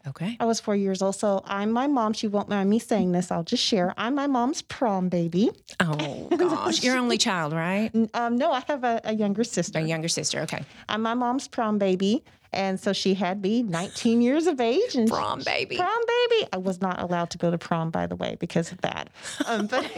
[0.06, 0.36] Okay.
[0.40, 1.16] I was four years old.
[1.16, 2.12] So I'm my mom.
[2.14, 3.32] She won't mind me saying this.
[3.32, 3.94] I'll just share.
[3.98, 5.50] I'm my mom's prom baby.
[5.80, 6.84] Oh, gosh.
[6.84, 7.90] Your only child, right?
[8.14, 9.80] Um, no, I have a, a younger sister.
[9.80, 10.42] A younger sister.
[10.42, 10.64] Okay.
[10.90, 12.24] I'm my mom's prom baby.
[12.52, 14.94] And so she had me 19 years of age.
[14.94, 15.76] And Prom baby.
[15.76, 16.48] prom baby.
[16.54, 19.10] I was not allowed to go to prom, by the way, because of that.
[19.48, 19.90] Um, but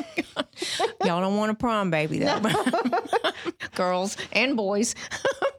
[1.03, 2.39] Y'all don't want a prom baby, though.
[2.39, 2.63] no.
[3.75, 4.95] Girls and boys.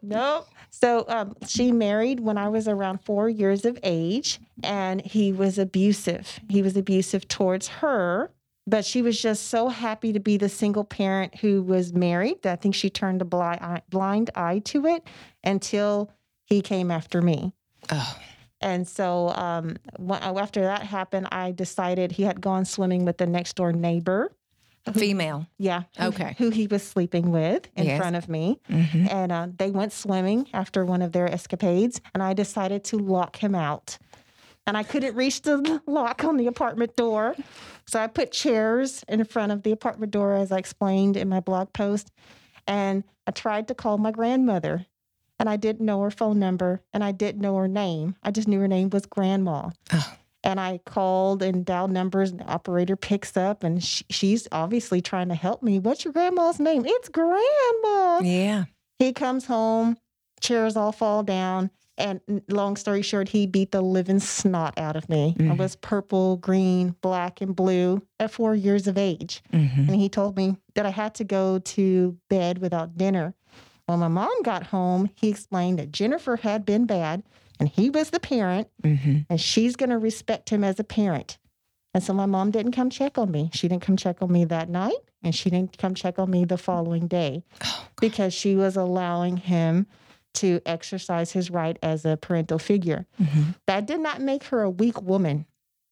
[0.03, 0.49] Nope.
[0.79, 5.59] So um, she married when I was around four years of age, and he was
[5.59, 6.39] abusive.
[6.51, 8.31] He was abusive towards her,
[8.67, 12.43] but she was just so happy to be the single parent who was married.
[12.43, 15.03] that I think she turned a blind eye, blind eye to it
[15.43, 16.13] until
[16.45, 17.55] he came after me.
[17.91, 18.19] Oh,
[18.61, 19.77] And so um,
[20.21, 24.31] after that happened, I decided he had gone swimming with the next door neighbor.
[24.95, 25.47] Female.
[25.59, 25.83] Yeah.
[25.99, 26.35] who- Okay.
[26.39, 27.99] Who he was sleeping with in Yes.
[27.99, 32.23] front of me hmm and uh, they went swimming after one of their escapades and
[32.23, 33.99] i decided to lock him out
[34.67, 37.35] and i couldn't reach the lock on the apartment door
[37.87, 41.41] so i put chairs in front of the apartment door as i explained in my
[41.41, 42.11] blog post
[42.67, 44.87] and i tried to call my grandmother
[45.39, 48.49] and i didn't know her phone number and i didn't know her name i just
[48.49, 50.13] knew her name was grandma Oh.
[50.47, 55.01] And I called and dialed numbers, and the operator picks up, and sh she's obviously
[55.03, 55.81] trying to help me.
[55.81, 56.85] What's your grandma's name?
[56.87, 58.21] It's Grandma.
[58.23, 58.65] Yeah.
[59.01, 59.97] He comes home,
[60.41, 61.71] chairs all fall down.
[61.99, 65.35] And long story short, he beat the living snot out of me.
[65.41, 65.59] I Mhm.
[65.59, 69.43] was purple, green, black, and blue at four years of age.
[69.51, 73.35] hmm And he told me that I had to go to bed without dinner.
[73.87, 77.23] When my mom got home, he explained that Jennifer had been bad
[77.59, 81.39] and he was the parent hmm and she's going to respect him as a parent.
[81.95, 83.51] And so my mom didn't come check on me.
[83.55, 86.45] She didn't come check on me that night and she didn't come check on me
[86.45, 89.87] the following day Oh, because she was allowing him
[90.35, 93.07] to exercise his right as a parental figure.
[93.17, 95.47] hmm That did not make her a weak woman,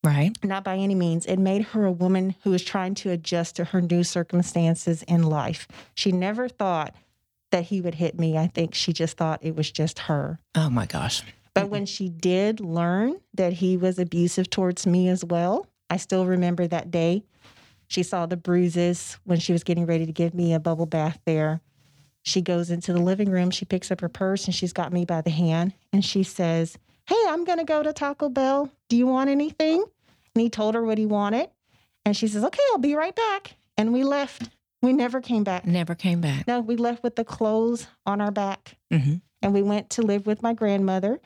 [0.04, 0.36] Right.
[0.44, 1.24] not by any means.
[1.24, 5.22] It made her a woman who was trying to adjust to her new circumstances in
[5.22, 5.66] life.
[5.94, 6.94] She never thought
[7.52, 8.36] that he would hit me.
[8.36, 10.38] I think she just thought it was just her.
[10.54, 11.22] Oh my gosh.
[11.54, 16.26] But when she did learn that he was abusive towards me as well, I still
[16.26, 17.22] remember that day.
[17.86, 21.20] She saw the bruises when she was getting ready to give me a bubble bath
[21.26, 21.60] there.
[22.22, 25.04] She goes into the living room, she picks up her purse, and she's got me
[25.04, 25.74] by the hand.
[25.92, 28.70] And she says, Hey, I'm going to go to Taco Bell.
[28.88, 29.84] Do you want anything?
[30.34, 31.50] And he told her what he wanted.
[32.06, 33.56] And she says, Okay, I'll be right back.
[33.76, 34.48] And we left.
[34.82, 35.66] We never came back.
[35.66, 36.46] Never came back.
[36.46, 38.76] No, we left with the clothes on our back.
[38.90, 41.20] hmm And we went to live with my grandmother.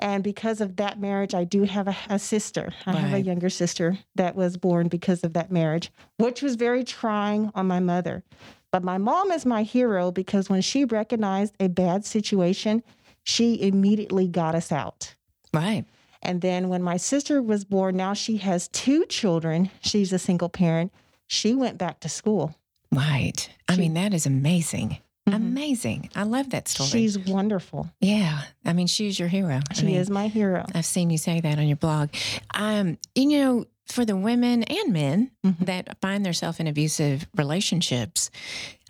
[0.00, 2.72] And because of that marriage, I do have a, a sister.
[2.86, 6.84] I have a younger sister that was born because of that marriage, which was very
[6.84, 8.22] trying on my mother.
[8.70, 12.82] But my mom is my hero because when she recognized a bad situation,
[13.24, 15.14] she immediately got us out.
[15.52, 15.84] Right.
[16.22, 19.70] And then when my sister was born, now she has two children.
[19.80, 20.92] She's a single parent.
[21.26, 22.54] She went back to school.
[22.92, 23.48] Right.
[23.68, 24.98] I She- mean, that is amazing.
[25.28, 25.34] Mhm.
[25.36, 26.10] Amazing.
[26.16, 26.88] I love that story.
[26.90, 27.90] She's wonderful.
[28.00, 28.42] yeah.
[28.64, 29.60] I mean, she's your hero.
[29.70, 30.64] I She mean, is my hero.
[30.74, 32.10] I've seen you say that on your blog.
[32.54, 35.66] Um, you know, for the women and men Mhm.
[35.66, 38.30] that find themselves in abusive relationships,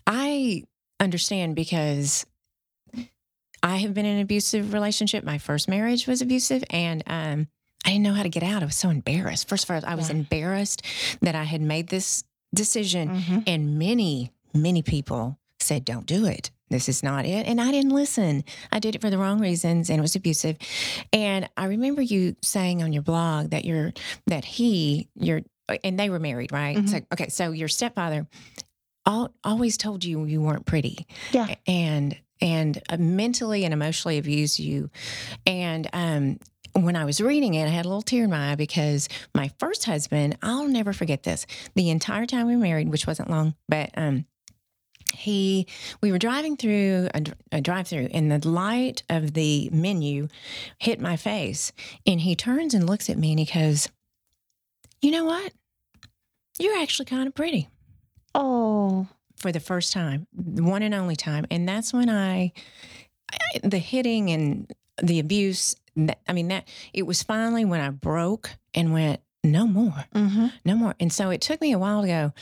[0.06, 0.64] I
[1.00, 2.26] understand because
[3.62, 5.24] I have been in an abusive relationship.
[5.24, 7.48] My first marriage was abusive, and um,
[7.84, 8.62] I didn't know how to get out.
[8.62, 9.48] I was so embarrassed.
[9.48, 10.16] First of all, I was Yeah.
[10.16, 10.82] embarrassed
[11.22, 12.24] that I had made this
[12.54, 13.44] decision, Mhm.
[13.46, 16.50] and many, many people said, "Don't do it.
[16.70, 18.44] This is not it." And I didn't listen.
[18.72, 20.56] I did it for the wrong reasons, and it was abusive.
[21.12, 23.92] And I remember you saying on your blog that you're
[24.26, 25.40] that he, your,
[25.84, 26.76] and they were married, right?
[26.76, 26.88] Mhm.
[26.88, 28.26] So okay, so your stepfather
[29.06, 31.54] all, always told you you weren't pretty, Yeah.
[31.66, 34.90] and and uh, mentally and emotionally abused you.
[35.44, 36.38] And um,
[36.74, 39.50] when I was reading it, I had a little tear in my eye because my
[39.58, 41.46] first husband, I'll never forget this.
[41.74, 44.24] The entire time we were married, which wasn't long, but um,
[45.14, 45.66] he,
[46.00, 50.28] we were driving through a, a drive-through, and the light of the menu
[50.78, 51.72] hit my face,
[52.06, 53.88] and he turns and looks at me, and he goes,
[55.02, 55.52] "You know what?
[56.58, 57.68] You're actually kind of pretty."
[58.34, 61.46] Oh, for the first time, the one and only time.
[61.50, 62.52] And that's when I,
[63.32, 65.74] I- the hitting and the abuse,
[66.26, 69.20] I mean, that it was finally when I broke and went,
[69.52, 70.46] no more, mm-hmm.
[70.64, 70.94] no more.
[71.00, 72.32] And so it took me a while to go,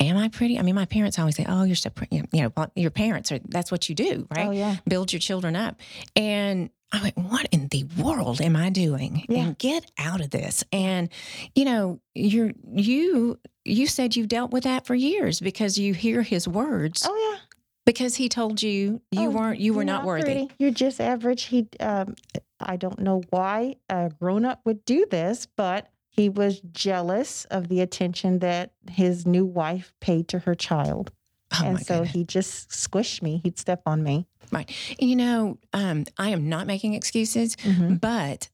[0.00, 0.58] am I pretty?
[0.58, 2.22] I mean, my parents always say, oh, you're so pretty.
[2.32, 4.48] You know, your parents are, that's what you do, right?
[4.48, 4.76] oh yeah.
[4.88, 5.78] Build your children up.
[6.16, 9.24] And I went, what in the world am I doing?
[9.28, 9.38] Yeah.
[9.40, 10.64] And get out of this.
[10.72, 11.08] And,
[11.54, 16.22] you know, you're, you, you said you dealt with that for years because you hear
[16.22, 17.38] his words Oh yeah.
[17.86, 20.24] because he told you you Oh, weren't, you were You're not, worthy.
[20.24, 20.50] pretty.
[20.58, 21.42] You're just average.
[21.44, 22.16] He, um,
[22.58, 25.86] I don't know why a grown up would do this, but
[26.20, 31.10] he was jealous of the attention that his new wife paid to her child,
[31.52, 32.12] Oh and so goodness.
[32.12, 33.40] he just squished me.
[33.42, 34.26] He'd step on me.
[34.52, 34.70] Right.
[34.98, 37.56] You know, um, I am not making excuses,
[38.00, 38.48] but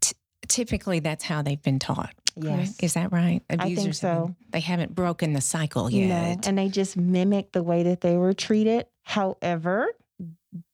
[0.00, 0.14] t-
[0.46, 2.12] typically that's how they've been taught.
[2.36, 2.76] Yes.
[2.82, 3.40] Is that right?
[3.48, 4.24] I think Abusers have so.
[4.26, 6.46] been- they haven't broken the cycle No, yet.
[6.46, 8.86] and they just mimic the way that they were treated.
[9.04, 9.88] However,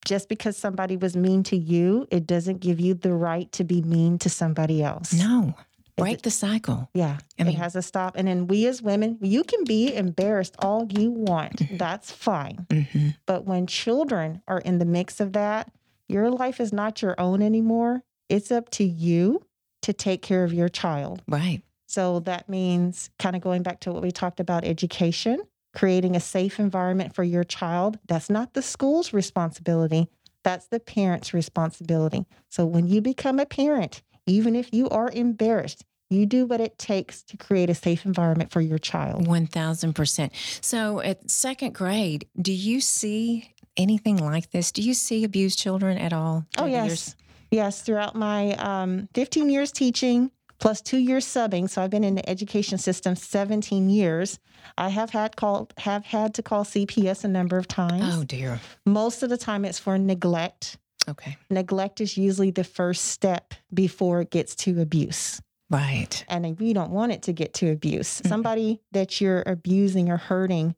[0.04, 3.80] just because somebody was mean to you, it doesn't give you the right to be
[3.82, 5.12] mean to somebody else.
[5.12, 5.54] no,
[5.96, 6.88] It- break the cycle.
[6.94, 8.14] Yeah, I it has to stop.
[8.16, 11.56] And then we as women, you can be embarrassed all you want.
[11.56, 11.76] Mm-hmm.
[11.76, 12.66] That's fine.
[12.70, 15.70] hmm But when children are in the mix of that,
[16.08, 18.02] your life is not your own anymore.
[18.28, 19.42] It's up to you
[19.82, 21.22] to take care of your child.
[21.28, 21.62] Right.
[21.86, 25.42] So that means kind of going back to what we talked about education,
[25.74, 27.98] creating a safe environment for your child.
[28.06, 30.08] That's not the school's responsibility,
[30.42, 32.24] that's the parent's responsibility.
[32.48, 36.78] So when you become a parent, even if you are embarrassed, you do what it
[36.78, 39.26] takes to create a safe environment for your child.
[39.26, 40.30] 1000%.
[40.62, 44.72] So at second grade, do you see anything like this?
[44.72, 46.46] Do you see abused children at all?
[46.58, 46.86] Oh, yes.
[46.86, 47.16] years?
[47.50, 50.30] Yes, throughout my um, 15 years teaching
[50.62, 54.38] plus two years subbing, so I've been in the education system 17 years.
[54.78, 58.14] I have had called have had to call CPS a number of times.
[58.14, 58.60] Oh, dear.
[58.86, 60.78] Most of the time, it's for neglect.
[61.08, 61.36] Okay.
[61.50, 65.40] Neglect is usually the first step before it gets to abuse.
[65.70, 66.24] Right.
[66.28, 68.28] And we don't want it to get to abuse, Mhm.
[68.28, 70.74] somebody that you're abusing or hurting,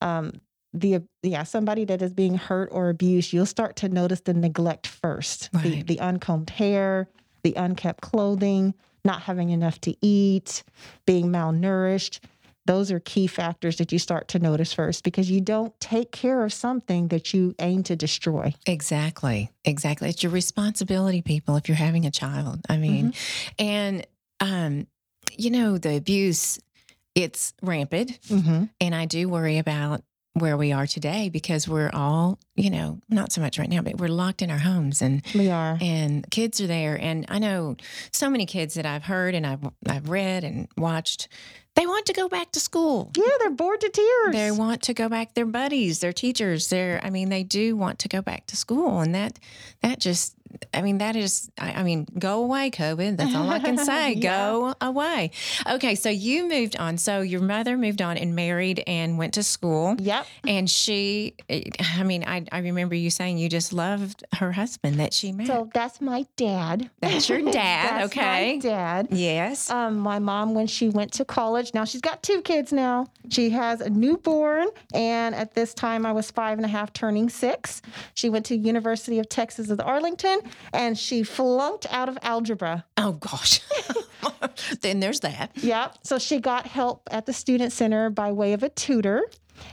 [0.00, 0.40] um,
[0.74, 4.86] the yeah, somebody that is being hurt or abused, you'll start to notice the neglect
[4.86, 5.48] first.
[5.62, 7.08] The, the uncombed hair,
[7.42, 10.64] the unkept clothing, not having enough to eat,
[11.06, 12.18] being malnourished.
[12.66, 16.44] Those are key factors that you start to notice first because you don't take care
[16.44, 18.54] of something that you aim to destroy.
[18.66, 19.50] Exactly.
[19.64, 20.08] Exactly.
[20.08, 22.60] It's your responsibility, people, if you're having a child.
[22.68, 23.14] I mean,
[23.58, 24.06] and,
[24.40, 24.86] um,
[25.36, 26.58] you know, the abuse,
[27.14, 28.20] it's rampant.
[28.22, 28.64] Mm-hmm.
[28.80, 30.02] And I do worry about
[30.34, 33.98] where we are today because we're all, you know, not so much right now, but
[33.98, 35.78] we're locked in our homes and We are.
[35.80, 37.76] and kids are there and I know
[38.12, 41.28] so many kids that I've heard and I've I've read and watched
[41.76, 43.10] they want to go back to school.
[43.16, 44.32] Yeah, they're bored to tears.
[44.32, 47.98] They want to go back their buddies, their teachers, their I mean they do want
[48.00, 49.38] to go back to school and that
[49.82, 50.34] that just
[50.74, 53.16] I mean that is I, I mean go away COVID.
[53.16, 54.06] That's all I can say.
[54.16, 54.50] Yeah.
[54.50, 55.30] Go away.
[55.68, 56.96] Okay, so you moved on.
[56.98, 59.96] So your mother moved on and married and went to school.
[59.98, 60.26] Yep.
[60.46, 65.12] And she, I mean, I, I remember you saying you just loved her husband that
[65.12, 65.48] she met.
[65.48, 66.88] So that's my dad.
[67.00, 68.54] That's your dad, That's okay.
[68.54, 69.08] My dad.
[69.10, 69.70] yes.
[69.70, 73.06] Um, my mom, when she went to college, now she's got two kids now.
[73.28, 77.28] She has a newborn, and at this time I was five and a half, turning
[77.28, 77.82] six.
[78.14, 80.40] She went to University of Texas at Arlington,
[80.72, 82.84] and she flunked out of algebra.
[82.96, 83.60] oh, gosh.
[84.82, 85.50] then there's that.
[85.56, 85.98] Yep.
[86.02, 89.22] So she got help at the student center by way of a tutor,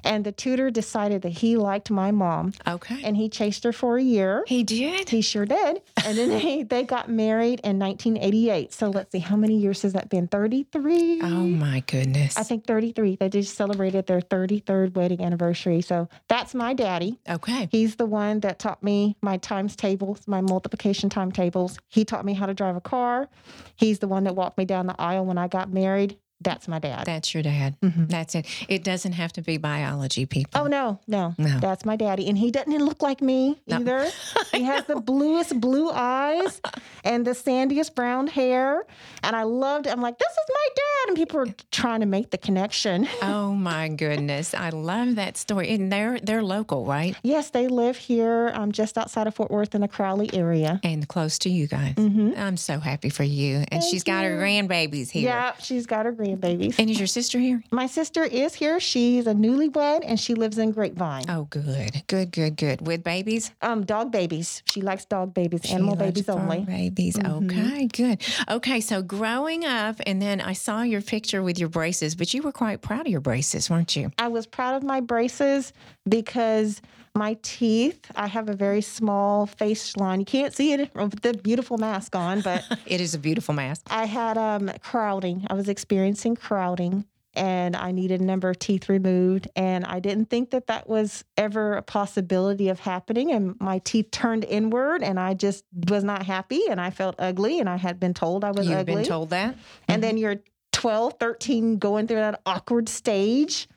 [0.03, 3.01] and the tutor decided that he liked my mom, Okay.
[3.03, 4.43] and he chased her for a year.
[4.47, 5.09] he did?
[5.09, 5.81] He sure did.
[6.05, 8.73] And then they, they got married in 1988.
[8.73, 10.27] So let's see, how many years has that been?
[10.27, 11.21] 33?
[11.21, 12.37] Oh, my goodness.
[12.37, 13.17] I think 33.
[13.17, 15.81] They just celebrated their 33rd wedding anniversary.
[15.81, 17.19] So that's my daddy.
[17.29, 17.67] okay.
[17.71, 21.77] He's the one that taught me my times tables, my multiplication timetables.
[21.89, 23.29] He taught me how to drive a car.
[23.75, 26.17] He's the one that walked me down the aisle when I got married.
[26.43, 27.05] That's my dad.
[27.05, 27.75] That's your dad.
[27.81, 28.09] Mhm.
[28.09, 28.45] That's it.
[28.67, 30.61] It doesn't have to be biology, people.
[30.61, 31.59] Oh no, no, No.
[31.59, 33.77] that's my daddy, and he doesn't look like me No.
[33.77, 34.09] either.
[34.53, 36.61] He has the bluest blue eyes
[37.03, 38.85] and the sandiest brown hair,
[39.23, 39.87] and I loved.
[39.87, 43.07] I'm like, this is my dad, and people are trying to make the connection.
[43.23, 44.53] Oh my goodness.
[44.53, 45.71] I love that story.
[45.73, 47.15] And they're they're local, right?
[47.23, 50.79] Yes, they live here, um, just outside of Fort Worth in the Crowley area.
[50.83, 51.95] And close to you guys.
[51.95, 52.33] Mm-hmm.
[52.37, 53.57] I'm so happy for you.
[53.57, 55.23] And Thank she's got her grandbabies here.
[55.29, 56.79] Yeah, she's got her grandbabies.
[56.79, 57.63] And is your sister here?
[57.71, 58.79] My sister is here.
[58.79, 61.25] She's a newlywed, and she lives in Grapevine.
[61.29, 62.85] Oh, good, good, good, good.
[62.85, 64.63] With babies, Um, dog babies.
[64.71, 66.61] She likes dog babies, She animal babies only.
[66.61, 67.15] Babies.
[67.17, 67.51] Mhm.
[67.51, 68.21] Okay, good.
[68.49, 72.41] Okay, so growing up, and then I saw your picture with your braces, but you
[72.41, 74.11] were quite proud of your braces, weren't you?
[74.17, 75.73] I was proud of my braces
[76.07, 76.81] because
[77.15, 80.19] my teeth, I have a very small face line.
[80.19, 83.83] You can't see it with the beautiful mask on, but It is a beautiful mask.
[83.91, 85.45] I had um, crowding.
[85.49, 89.47] I was experiencing crowding and I needed a number of teeth removed.
[89.55, 93.31] And I didn't think that that was ever a possibility of happening.
[93.31, 97.59] And my teeth turned inward and I just was not happy and I felt ugly
[97.59, 98.95] and I had been told I was You've ugly.
[98.95, 99.55] been told that.
[99.87, 100.37] And then you're
[100.71, 103.67] 12, 13, going through that awkward stage.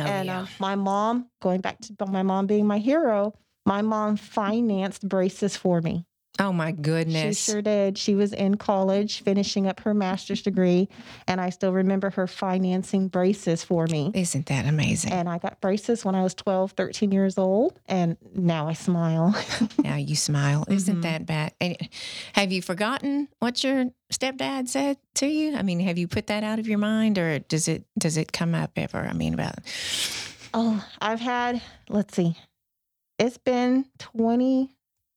[0.00, 0.42] Oh, and yeah.
[0.42, 3.34] uh, my mom, going back to my mom being my hero,
[3.66, 6.04] my mom financed braces for me.
[6.38, 7.38] Oh my goodness.
[7.38, 7.98] She sure did.
[7.98, 10.88] She was in college finishing up her master's degree,
[11.26, 14.10] and I still remember her financing braces for me.
[14.14, 15.12] Isn't that amazing?
[15.12, 19.34] And I got braces when I was 12, 13 years old, and now I smile.
[19.78, 20.64] now you smile.
[20.68, 21.02] Isn't Mhm.
[21.02, 21.54] that bad?
[21.60, 21.76] And
[22.34, 25.56] have you forgotten what your stepdad said to you?
[25.56, 28.32] I mean, have you put that out of your mind, or does it does it
[28.32, 28.98] come up ever?
[28.98, 29.56] I mean, about
[30.54, 32.36] oh, I've had, let's see,
[33.18, 34.70] it's been 20,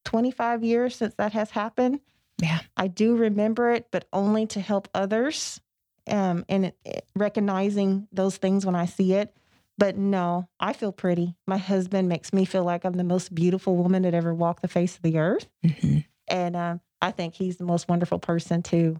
[0.05, 1.99] 25 years since that has happened.
[2.41, 2.59] Yeah.
[2.75, 5.61] I do remember it, but only to help others
[6.07, 9.35] um, and it- it- recognizing those things when I see it.
[9.77, 11.35] But no, I feel pretty.
[11.47, 14.67] My husband makes me feel like I'm the most beautiful woman that ever walked the
[14.67, 15.47] face of the earth.
[15.63, 16.05] Mhm.
[16.27, 18.99] And um, I think he's the most wonderful person too.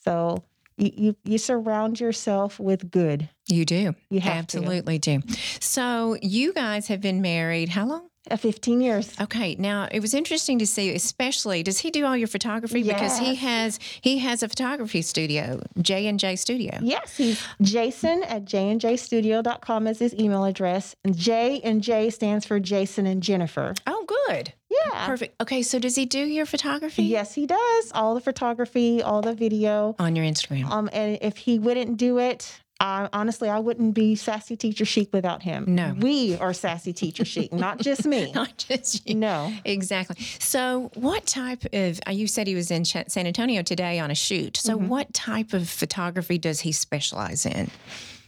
[0.00, 0.42] So
[0.76, 3.28] you, you, you surround yourself with good.
[3.48, 3.94] you do.
[4.10, 4.58] You have to.
[4.58, 5.22] Absolutely do.
[5.60, 8.08] So you guys have been married how long?
[8.30, 9.14] Uh, 15 years.
[9.20, 13.18] Okay, now it was interesting to see, especially does he do all your photography because
[13.18, 16.78] he has he has a photography studio, J and J Studio.
[16.82, 20.94] Yes, he's Jason at jandjstudio.com is his email address.
[21.04, 23.74] And J and J stands for Jason and Jennifer.
[23.86, 25.06] Oh, good, Yeah.
[25.06, 25.40] perfect.
[25.40, 27.04] Okay, so does he do your photography?
[27.04, 27.92] Yes, he does.
[27.94, 29.94] All the photography, all the video.
[29.98, 30.68] on your Instagram.
[30.70, 35.10] Um, and if he wouldn't do it, I, honestly, I wouldn't be Sassy Teacher Chic
[35.12, 35.64] without him.
[35.68, 35.94] No.
[35.98, 38.32] We are Sassy Teacher Chic, not just me.
[38.34, 39.14] Not just you.
[39.14, 39.52] No.
[39.64, 40.16] Exactly.
[40.40, 44.14] So, what type of, uh, you said he was in San Antonio today on a
[44.14, 44.58] shoot.
[44.58, 44.88] So, Mhm.
[44.88, 47.70] what type of photography does he specialize in?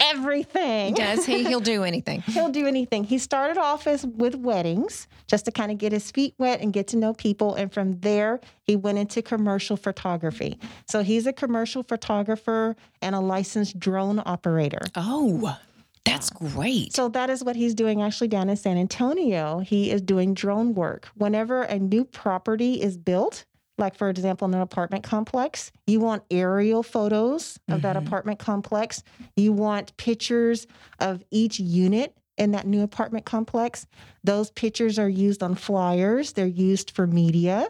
[0.00, 0.94] Everything.
[0.94, 1.44] He Does he?
[1.44, 2.20] He'll do anything.
[2.26, 3.04] He'll do anything.
[3.04, 6.72] He started off as with weddings, just to kind of get his feet wet and
[6.72, 7.54] get to know people.
[7.54, 10.58] And from there, he went into commercial photography.
[10.88, 14.80] So he's a commercial photographer and a licensed drone operator.
[14.94, 15.58] Oh,
[16.04, 16.94] that's great.
[16.94, 19.58] So that is what he's doing actually down in San Antonio.
[19.58, 21.08] He is doing drone work.
[21.14, 23.44] Whenever a new property is built,
[23.78, 28.06] like for example, in an apartment complex, you want aerial photos of that Mhm.
[28.06, 29.02] apartment complex.
[29.36, 30.66] You want pictures
[30.98, 33.87] of each unit in that new apartment complex.
[34.24, 37.68] Those pictures are used on flyers, they're used for media.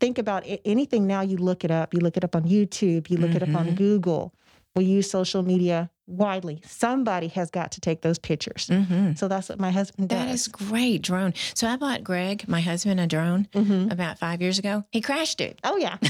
[0.00, 1.92] Think about it, anything now, you look it up.
[1.94, 3.74] You look it up on YouTube, you look it up on Mhm.
[3.76, 4.32] Google.
[4.74, 6.60] We use social media widely.
[6.66, 8.68] Somebody has got to take those pictures.
[8.68, 10.18] hmm So that's what my husband does.
[10.18, 11.02] That is great.
[11.02, 11.32] Drone.
[11.54, 13.90] So I bought Greg, my husband, a drone Mhm.
[13.92, 14.84] about five years ago.
[14.90, 15.58] He crashed it.
[15.64, 15.98] Oh, yeah.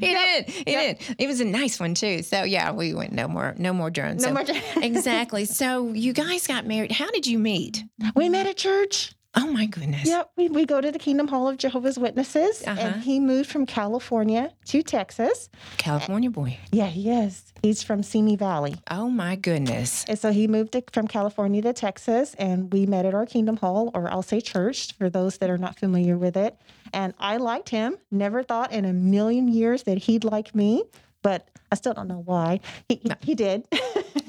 [0.12, 0.48] did.
[0.50, 0.98] He Yep.
[0.98, 1.16] did.
[1.18, 2.22] It was a nice one too.
[2.22, 4.22] So yeah, we went no more, no more drones.
[4.26, 5.44] No So- more exactly.
[5.44, 6.90] So you guys got married.
[6.92, 7.82] How did you meet?
[8.16, 9.14] we met at church.
[9.38, 10.06] Oh my goodness.
[10.06, 12.80] Yep, we, we go to the Kingdom Hall of Jehovah's Witnesses, Uh-huh.
[12.80, 15.50] and he moved from California to Texas.
[15.76, 16.58] California boy.
[16.72, 17.52] Yeah, he is.
[17.62, 18.76] He's from Simi Valley.
[18.90, 20.04] Oh my goodness.
[20.08, 23.56] And so he moved to, from California to Texas, and we met at our Kingdom
[23.58, 26.56] Hall, or I'll say church for those that are not familiar with it.
[26.94, 27.96] And I liked him.
[28.10, 30.84] Never thought in a million years that he'd like me,
[31.22, 32.60] but still don't know why.
[32.88, 33.66] He, he, he did.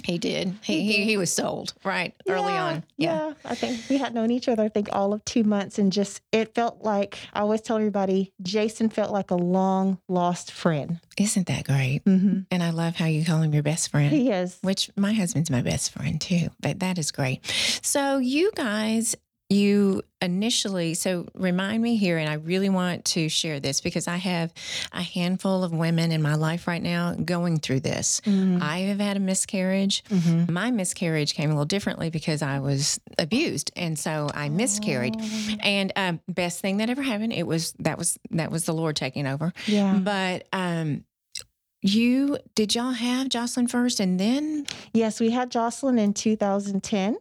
[0.06, 0.56] He did.
[0.64, 2.86] He he, he was sold right early on.
[2.96, 3.28] Yeah.
[3.28, 3.34] Yeah.
[3.44, 5.80] I think we had known each other, I think, all of two months.
[5.80, 10.52] And just, it felt like, I always tell everybody, Jason felt like a long lost
[10.52, 11.02] friend.
[11.18, 12.06] Isn't that great?
[12.06, 12.42] Mm-hmm.
[12.52, 14.12] And I love how you call him your best friend.
[14.12, 14.60] He is.
[14.62, 16.50] which my husband's my best friend too.
[16.62, 17.46] But that is great.
[17.82, 19.16] So you guys,
[19.50, 24.18] you initially, so remind me here, and I really want to share this because I
[24.18, 24.52] have
[24.92, 28.20] a handful of women in my life right now going through this.
[28.26, 28.62] Mhm.
[28.62, 30.04] I have had a miscarriage.
[30.10, 30.50] Mhm.
[30.50, 35.16] My miscarriage came a little differently because I was abused, and so I miscarried.
[35.18, 38.74] Oh, And um, best thing that ever happened, it was that was that was the
[38.74, 39.54] Lord taking over.
[39.66, 39.98] yeah.
[39.98, 41.06] But um,
[41.82, 47.18] you did y'all have Jocelyn first, and then Yes, we had Jocelyn in 2010.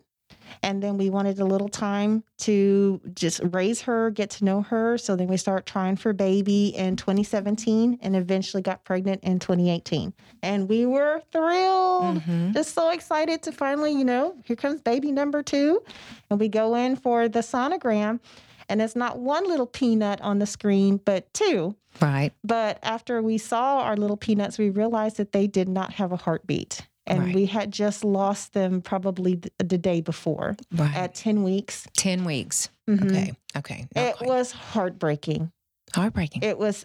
[0.63, 4.99] And then we wanted a little time to just raise her, get to know her.
[4.99, 10.13] So then we start trying for baby in 2017 and eventually got pregnant in 2018.
[10.43, 12.17] And we were thrilled.
[12.23, 12.55] Mhm.
[12.55, 15.83] Just so excited to finally, you know, here comes baby number two.
[16.31, 18.21] And we go in for the sonogram.
[18.69, 21.77] And it's not one little peanut on the screen, but two.
[22.01, 22.33] right.
[22.45, 26.17] But after we saw our little peanuts, we realized that they did not have a
[26.17, 26.87] heartbeat.
[27.07, 27.35] And Right.
[27.35, 30.95] we had just lost them probably th- the day before Right.
[30.95, 31.87] at 10 weeks.
[31.97, 32.69] 10 weeks.
[32.89, 33.05] Mhm.
[33.11, 33.33] Okay.
[33.57, 33.87] Okay.
[33.95, 34.29] Not It quite.
[34.29, 35.53] was heartbreaking.
[35.95, 36.43] heartbreaking.
[36.43, 36.85] It was,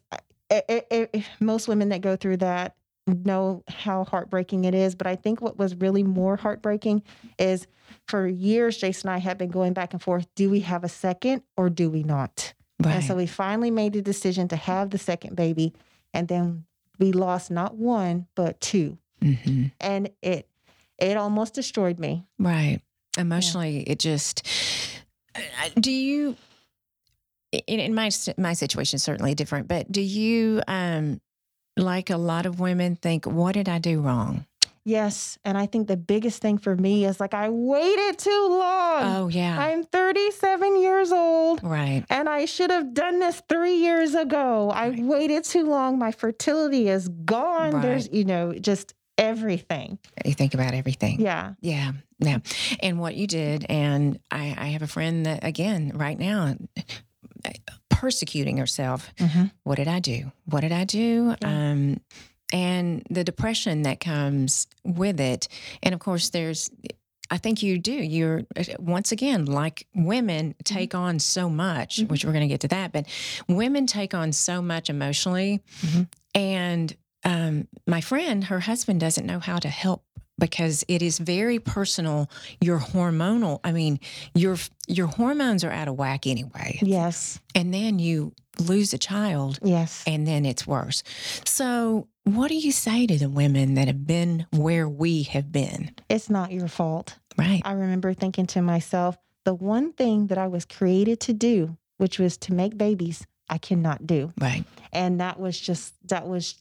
[0.49, 2.75] it, it, it, most women that go through that
[3.07, 4.93] know how heartbreaking it is.
[4.95, 7.01] But I think what was really more heartbreaking
[7.39, 7.65] is
[8.07, 10.89] for years, Jason and I have been going back and forth do we have a
[10.89, 12.53] second or do we not?
[12.83, 12.95] right.
[12.97, 15.73] And so we finally made the decision to have the second baby.
[16.13, 16.65] And then
[16.99, 18.97] we lost not one, but two.
[19.21, 20.47] Hmm And it
[20.97, 22.25] it almost destroyed me.
[22.39, 22.81] Right.
[23.17, 24.47] Emotionally, it just.
[25.79, 26.35] Do you?
[27.51, 29.67] In, in my my situation, is certainly different.
[29.67, 31.19] But do you, um,
[31.75, 34.45] like a lot of women, think, "What did I do wrong?"
[34.83, 35.37] Yes.
[35.45, 39.03] And I think the biggest thing for me is like I waited too long.
[39.03, 39.59] Oh yeah.
[39.59, 41.61] I'm 37 years old.
[41.63, 42.03] right.
[42.09, 44.71] And I should have done this three years ago.
[44.71, 45.99] I waited too long.
[45.99, 47.73] My fertility is gone.
[47.73, 47.81] Right.
[47.83, 49.99] There's, you know, just everything.
[50.25, 51.21] You think about everything.
[51.21, 51.53] Yeah.
[51.61, 52.39] Yeah, yeah.
[52.81, 56.55] And what you did, and I, I have a friend that, again, right now,
[57.89, 59.11] persecuting herself.
[59.63, 60.31] What did I do?
[60.45, 61.35] What did I do?
[61.41, 61.47] Yeah.
[61.71, 62.01] Um,
[62.53, 65.47] and the depression that comes with it.
[65.81, 66.69] And of course, there's,
[67.29, 67.93] I think you do.
[67.93, 68.41] You're,
[68.77, 72.09] once again, like women take on so much, Mhm.
[72.09, 73.05] which we're going to get to that, but
[73.47, 75.61] women take on so much emotionally.
[75.81, 76.07] Mhm.
[76.35, 80.03] And um, my friend, her husband doesn't know how to help
[80.39, 82.29] because it is very personal.
[82.61, 83.99] Your hormonal, I mean,
[84.33, 84.57] your
[84.87, 87.39] your hormones are out of whack anyway, Yes.
[87.55, 90.03] and then you lose a child, Yes.
[90.07, 91.03] and then it's worse.
[91.45, 95.91] So, what do you say to the women that have been where we have been?
[96.09, 97.17] It's not your fault.
[97.37, 97.61] Right.
[97.63, 102.19] I remember thinking to myself, the one thing that I was created to do, which
[102.19, 104.33] was to make babies, I cannot do.
[104.39, 104.65] Right.
[104.91, 106.55] And that was just, that was,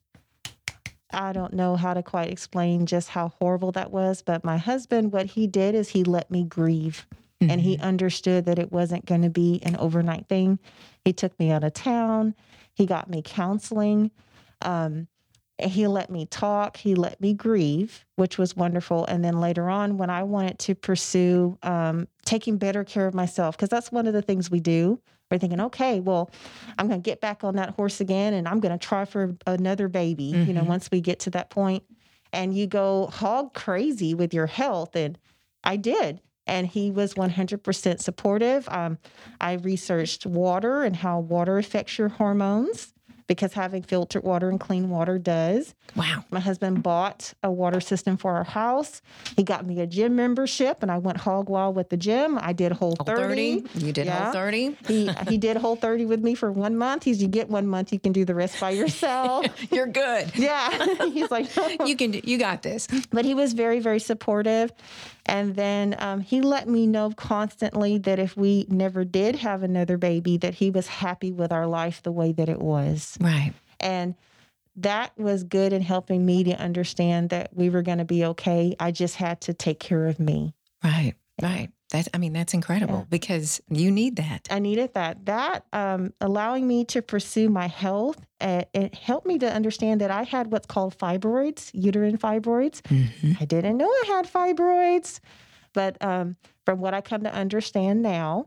[1.12, 4.22] I don't know how to quite explain just how horrible that was.
[4.22, 7.06] But my husband, what he did is he let me grieve
[7.40, 7.80] and he Mhm.
[7.82, 10.58] understood that it wasn't going to be an overnight thing.
[11.04, 12.34] He took me out of town,
[12.74, 14.10] he got me counseling.
[14.62, 15.08] Um,
[15.62, 19.04] he let me talk, he let me grieve, which was wonderful.
[19.06, 23.56] And then later on, when I wanted to pursue um, taking better care of myself,
[23.56, 25.00] because that's one of the things we do.
[25.30, 26.28] We're thinking, okay, well,
[26.76, 29.36] I'm going to get back on that horse again and I'm going to try for
[29.46, 30.66] another baby, you know, Mhm.
[30.66, 31.84] once we get to that point.
[32.32, 34.96] And you go hog crazy with your health.
[34.96, 35.18] And
[35.62, 36.20] I did.
[36.46, 38.68] And he was 100% supportive.
[38.68, 38.98] Um,
[39.40, 42.92] I researched water and how water affects your hormones
[43.30, 45.72] because having filtered water and clean water does.
[45.94, 46.24] Wow.
[46.32, 49.02] My husband bought a water system for our house.
[49.36, 52.36] He got me a gym membership, and I went hog wild with the gym.
[52.42, 53.60] I did Whole 30.
[53.60, 53.86] 30.
[53.86, 54.24] You did Yeah.
[54.24, 54.76] whole 30.
[54.88, 57.04] He he did Whole 30 with me for one month.
[57.04, 59.46] He's you get one month, you can do the rest by yourself.
[59.70, 60.32] You're good.
[60.36, 60.68] yeah,
[61.12, 61.46] he's like,
[61.86, 62.88] You can do- you got this.
[63.12, 64.72] but he was very very supportive
[65.26, 69.96] and then um, he let me know constantly that if we never did have another
[69.96, 73.52] baby that he was happy with our life the way that it was Right.
[73.78, 74.14] and
[74.76, 78.74] that was good in helping me to understand that we were going to be okay
[78.80, 81.14] i just had to take care of me Right.
[81.42, 81.70] Right.
[81.90, 83.04] That's I mean that's incredible Yeah.
[83.10, 84.46] because you need that.
[84.50, 89.38] i needed that that um, allowing me to pursue my health uh, it helped me
[89.38, 93.36] to understand that i had what's called fibroids uterine fibroids Mhm.
[93.40, 95.20] I didn't know I had fibroids,
[95.72, 96.36] but um,
[96.66, 98.46] from what I come to understand now,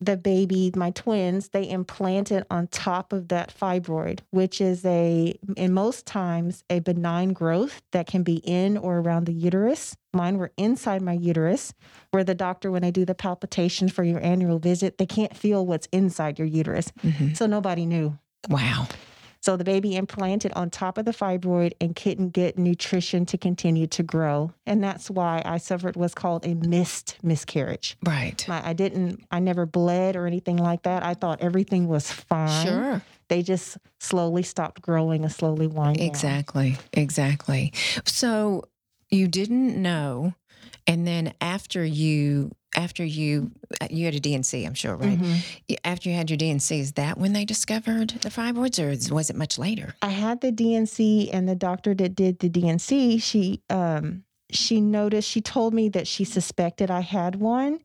[0.00, 5.72] the baby, my twins, they implanted on top of that fibroid, which is a, in
[5.72, 9.96] most times, a benign growth that can be in or around the uterus.
[10.12, 11.72] Mine were inside my uterus,
[12.10, 15.64] where the doctor, when they do the palpitation for your annual visit, they can't feel
[15.64, 16.92] what's inside your uterus.
[17.02, 17.36] Mhm.
[17.36, 18.18] So nobody knew.
[18.48, 18.88] Wow.
[19.46, 23.86] So the baby implanted on top of the fibroid and couldn't get nutrition to continue
[23.86, 24.50] to grow.
[24.66, 27.96] And that's why I suffered what's called a missed miscarriage.
[28.04, 28.44] Right.
[28.48, 31.04] My, I didn't, I never bled or anything like that.
[31.04, 32.66] I thought everything was fine.
[32.66, 33.02] Sure.
[33.28, 36.10] They just slowly stopped growing and slowly winding down.
[36.10, 36.76] Exactly.
[36.92, 37.72] Exactly.
[38.04, 38.64] So
[39.10, 40.34] you didn't know
[40.88, 43.50] and then after you after you
[43.80, 45.18] uh, you had a D&C, I'm sure, right?
[45.18, 45.78] Mhm.
[45.84, 49.36] After you had your D&C, is that when they discovered the fibroids, or was it
[49.36, 49.94] much later?
[50.02, 55.28] I had the D&C and the doctor that did the D&C, she um she noticed,
[55.28, 57.80] she told me that she suspected I had one.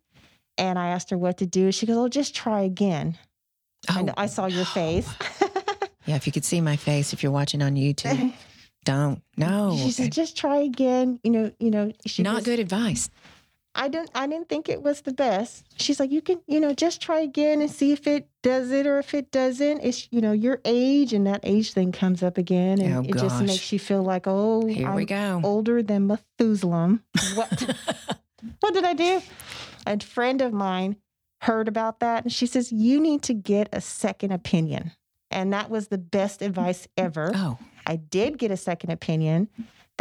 [0.58, 1.72] And I asked her what to do.
[1.72, 3.18] She goes, Oh, just try again.
[3.90, 5.08] I, know- I saw your face.
[6.08, 8.34] Yeah, if you could see my face, if you're watching on YouTube,
[8.86, 9.22] don't.
[9.38, 11.20] No, She said, just try again.
[11.24, 13.10] You know, you know, she not was- good advice.
[13.74, 15.66] I didn't I didn't think it was the best.
[15.82, 18.86] She's like, you can, you know, just try again and see if it does it
[18.86, 19.80] or if it doesn't.
[19.82, 22.82] It's you know, your age and that age thing comes up again.
[22.82, 25.40] And Oh, it just makes you feel like, oh, Here I'm we go.
[25.44, 27.00] older than Methuselah.
[27.36, 27.76] What
[28.60, 29.22] what did I do?
[29.86, 30.98] A friend of mine
[31.42, 34.92] heard about that and she says, You need to get a second opinion.
[35.30, 37.32] And that was the best advice ever.
[37.34, 37.58] Oh,
[37.88, 39.48] I did get a second opinion.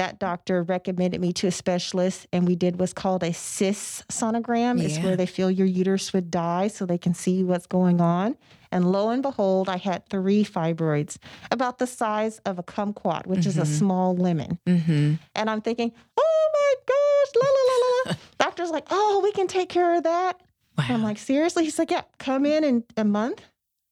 [0.00, 4.82] That doctor recommended me to a specialist, and we did what's called a cyst sonogram.
[4.82, 8.38] It's where they feel your uterus would die so they can see what's going on.
[8.72, 11.18] And lo and behold, I had three fibroids,
[11.50, 13.78] about the size of a kumquat, which is a Mhm.
[13.78, 14.58] small lemon.
[14.66, 15.14] mm-hmm.
[15.34, 17.92] And I'm thinking, oh my gosh, la la la la.
[18.06, 18.16] la.
[18.46, 20.40] Doctor's like, oh, we can take care of that.
[20.78, 20.84] wow.
[20.88, 21.64] I'm like, seriously?
[21.64, 23.42] He's like, yeah, come in in a month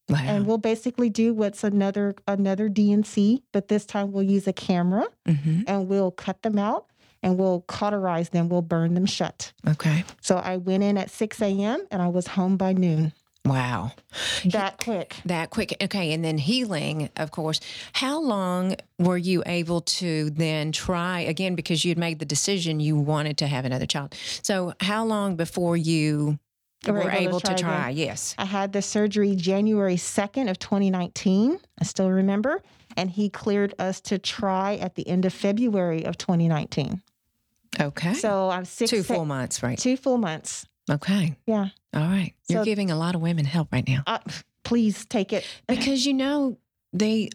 [0.09, 0.19] wow.
[0.21, 5.05] and we'll basically do what's another another D&C, but this time we'll use a camera
[5.25, 6.85] hmm and we'll cut them out
[7.21, 8.49] and we'll cauterize them.
[8.49, 9.51] We'll burn them shut.
[9.67, 10.03] Okay.
[10.21, 11.85] So I went in at 6 a.m.
[11.91, 13.13] and I was home by noon.
[13.45, 13.93] Wow.
[14.45, 15.15] That quick.
[15.25, 15.75] That quick.
[15.81, 16.11] Okay.
[16.13, 17.59] And then healing, of course.
[17.93, 21.55] How long were you able to then try again?
[21.55, 24.15] Because you had made the decision you wanted to have another child.
[24.43, 26.37] So, how long before you
[26.87, 27.57] were, able, to again.
[27.63, 27.89] try?
[27.89, 28.35] Yes.
[28.37, 31.59] I had the surgery January 2nd of 2019.
[31.79, 32.61] I still remember.
[32.97, 37.01] And he cleared us to try at the end of February of 2019.
[37.79, 38.13] Okay.
[38.15, 39.77] So I'm six Two full months, right?
[39.77, 40.65] two full months.
[40.89, 41.37] Okay.
[41.45, 41.69] Yeah.
[41.93, 42.33] All right.
[42.47, 44.19] You're So- giving a lot of women help right now Uh,
[44.63, 45.45] please take it.
[45.67, 46.57] because you know
[46.93, 47.29] they,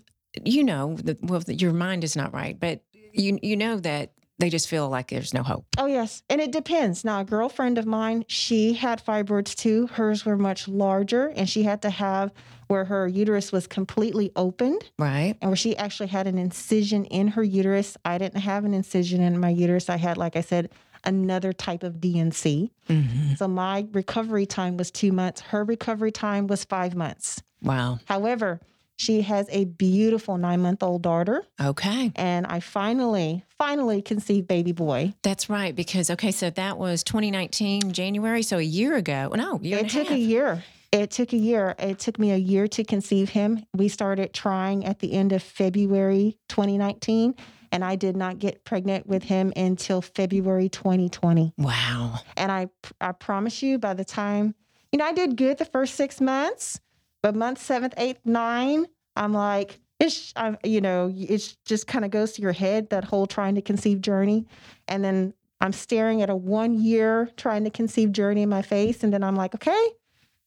[0.45, 2.83] you know, the, well, your mind is not right, but
[3.13, 5.65] you you know that they just feel like there's no hope.
[5.79, 6.23] Oh, yes.
[6.29, 7.05] And it depends.
[7.05, 9.87] Now, a girlfriend of mine, she had fibroids too.
[9.89, 12.33] Hers were much larger, and she had to have
[12.67, 15.37] where her uterus was completely opened Right.
[15.41, 17.97] and where she actually had an incision in her uterus.
[18.05, 19.89] I didn't have an incision in my uterus.
[19.91, 20.71] I had, like I said,
[21.05, 22.73] another type of D&C.
[22.89, 25.43] hmm So my recovery time was two months.
[25.43, 27.43] Her recovery time was five months.
[27.63, 27.99] Wow.
[28.07, 28.61] However,
[28.97, 32.13] she has a beautiful nine month old daughter, Okay.
[32.17, 35.15] and I finally, finally conceived baby boy.
[35.23, 35.75] That's right.
[35.75, 38.43] Because, okay, so that was 2019, January.
[38.43, 39.31] So a year ago.
[39.33, 40.63] Oh, no, year it took a a year.
[40.93, 41.75] It took a year.
[41.79, 43.65] It took me a year to conceive him.
[43.75, 47.35] We started trying at the end of February 2019,
[47.73, 51.53] and I did not get pregnant with him until February 2020.
[51.59, 52.21] Wow.
[52.37, 52.69] And I,
[53.01, 54.55] I promise you, by the time,
[54.93, 56.79] you know, I did good the first six months,
[57.25, 58.85] but month seventh, eighth, nine,
[59.17, 63.03] I'm like, it's, I'm, you know, it just kind of goes to your head that
[63.05, 64.45] whole trying to conceive journey,
[64.89, 69.03] and then I'm staring at a one year trying to conceive journey in my face,
[69.03, 69.87] and then I'm like, okay,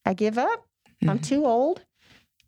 [0.05, 0.67] I give up.
[1.07, 1.23] I'm Mhm.
[1.23, 1.82] too old.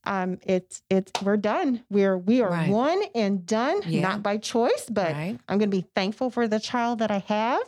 [0.05, 1.83] um, it's it's we're done.
[1.89, 2.69] We're we are Right.
[2.69, 4.01] one and done, Yeah.
[4.01, 5.37] not by choice, but Right.
[5.49, 7.61] I'm going to be thankful for the child that I have,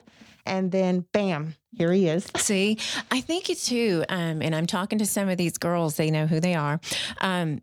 [0.46, 2.28] and then bam, here he is.
[2.38, 2.78] See,
[3.10, 4.04] I think it too.
[4.10, 6.80] Um, and I'm talking to some of these girls; they know who they are.
[7.20, 7.62] Um,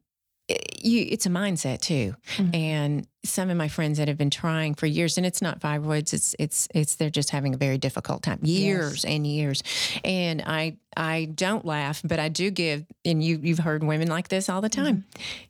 [0.48, 2.14] it- you, it's a mindset too.
[2.36, 2.54] Mhm.
[2.54, 6.12] And some of my friends that have been trying for years, and it's not fibroids;
[6.14, 9.62] it's it's it's they're just having a very difficult time, years and years.
[10.04, 12.86] And I I don't laugh, but I do give.
[13.04, 15.04] And you you've heard women like this all the time.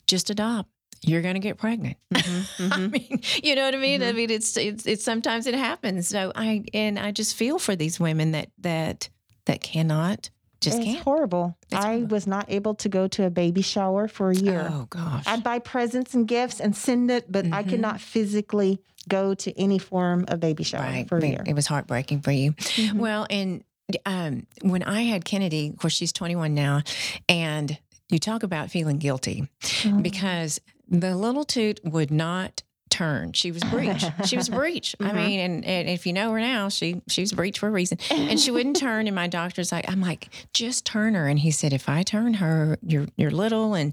[0.07, 0.71] Just adopt.
[1.03, 1.97] You're going to get pregnant.
[2.15, 4.03] I mean, you know what I mean?
[4.03, 4.17] I Mhm.
[4.17, 6.09] mean, it's, it's it's sometimes it happens.
[6.09, 9.09] So I and I just feel for these women that that
[9.47, 10.31] that cannot
[10.61, 10.99] just it's can't.
[11.05, 11.57] horrible.
[11.71, 12.07] It's I horrible.
[12.09, 14.69] was not able to go to a baby shower for a year.
[14.71, 15.23] Oh gosh.
[15.27, 17.83] I'd buy presents and gifts and send it, but I could Mhm.
[17.83, 21.09] not physically go to any form of baby shower right.
[21.09, 21.45] for a It- year.
[21.47, 22.53] It was heartbreaking for you.
[22.53, 22.95] Mhm.
[22.95, 23.63] Well, and
[24.05, 26.83] um, when I had Kennedy, of course, she's 21 now,
[27.29, 27.79] and
[28.11, 30.03] you talk about feeling guilty Mhm.
[30.03, 33.33] because the little toot would not turn.
[33.35, 34.03] She was breech.
[34.25, 34.97] she was breech.
[35.01, 35.15] I Mhm.
[35.15, 37.99] mean, and, and if you know her now, she she was breech for a reason.
[38.11, 39.07] and she wouldn't turn.
[39.07, 41.29] And my doctor's like, I'm like, just turn her.
[41.29, 43.93] And he said, if I turn her, you're you're little, and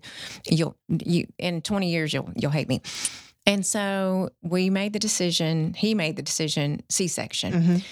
[0.50, 2.82] you'll you in 20 years you'll you'll hate me.
[3.46, 5.74] And so we made the decision.
[5.76, 7.54] He made the decision, C-section.
[7.54, 7.84] Mhm.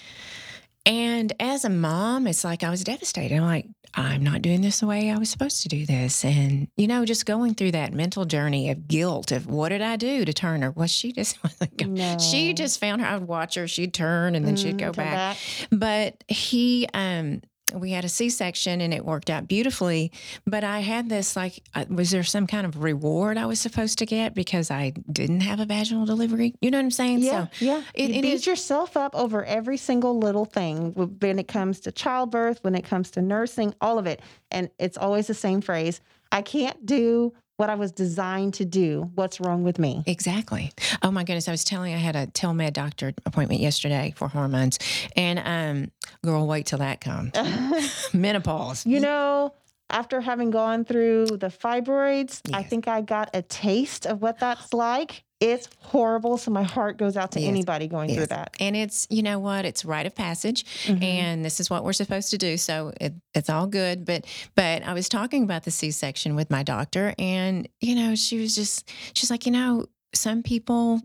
[0.86, 3.36] And as a mom, it's like I was devastated.
[3.36, 6.26] I'm like, I'm not doing this the way I was supposed to do this.
[6.26, 9.96] And, you know, just going through that mental journey of guilt of what did I
[9.96, 10.72] do to turn her?
[10.72, 11.38] Was she just,
[11.88, 12.18] No.
[12.18, 14.86] she just found her, I would watch her, she'd turn and then she'd Mm, go
[14.88, 15.38] come back.
[15.72, 17.42] But he, um,
[17.74, 20.12] we had a C-section and it worked out beautifully.
[20.46, 23.98] But I had this like, uh, was there some kind of reward I was supposed
[24.00, 26.54] to get because I didn't have a vaginal delivery?
[26.62, 27.20] You know what I'm saying?
[27.20, 27.82] Yeah, yeah.
[27.94, 31.80] it- you it beat is- yourself up over every single little thing when it comes
[31.82, 34.22] to childbirth, when it comes to nursing, all of it.
[34.52, 36.02] And it's always the same phrase
[36.32, 39.12] I can't do what I was designed to do.
[39.16, 40.04] What's wrong with me?
[40.06, 40.72] Exactly.
[41.02, 41.48] Oh my goodness.
[41.48, 44.80] I was telling I had a telemed doctor appointment yesterday for hormones.
[45.16, 45.92] And um
[46.24, 47.34] girl, wait till that comes.
[48.14, 48.86] Menopause.
[48.86, 49.54] you know,
[49.90, 54.74] after having gone through the fibroids, I think I got a taste of what that's
[54.74, 55.24] like.
[55.44, 56.38] It's horrible.
[56.38, 57.50] So my heart goes out to Yes.
[57.50, 58.56] anybody going through that.
[58.60, 60.64] And it's, you know what, it's rite of passage.
[60.86, 61.04] Mhm.
[61.04, 64.26] and this is what we're supposed to do so it, it's all good but
[64.56, 68.56] but i was talking about the c-section with my doctor and you know she was
[68.56, 71.02] just she's like you know some people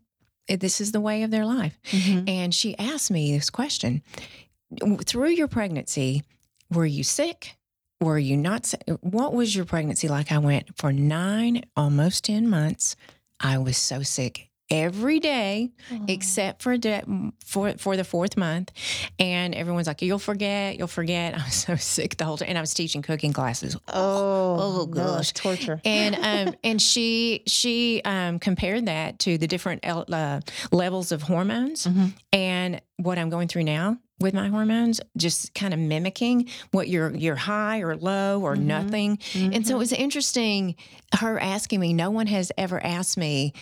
[0.48, 2.28] eh, this is the way of their life Mhm.
[2.28, 4.02] and she asked me this question
[5.04, 6.22] through your pregnancy
[6.70, 7.56] were you sick
[8.00, 8.82] were you not sick?
[9.00, 12.94] what was your pregnancy like i went for nine almost 10 months
[13.40, 15.70] i was so sick every day
[16.08, 17.02] except for de-
[17.42, 18.70] for for the fourth month,
[19.18, 22.58] and everyone's like, "You'll forget, you'll forget." I was so sick the whole time, and
[22.58, 23.76] I was teaching cooking classes.
[23.88, 25.30] Oh, Oh, no, gosh.
[25.30, 25.80] it's torture.
[25.86, 31.22] And um and she she um compared that to the different el- uh, levels of
[31.22, 32.12] hormones, Mhm.
[32.34, 37.14] and what I'm going through now with my hormones, just kind of mimicking what you're
[37.14, 38.62] you're high or low or Mhm.
[38.62, 39.18] nothing.
[39.34, 40.74] And so it was interesting
[41.18, 41.92] her asking me.
[41.92, 43.52] No one has ever asked me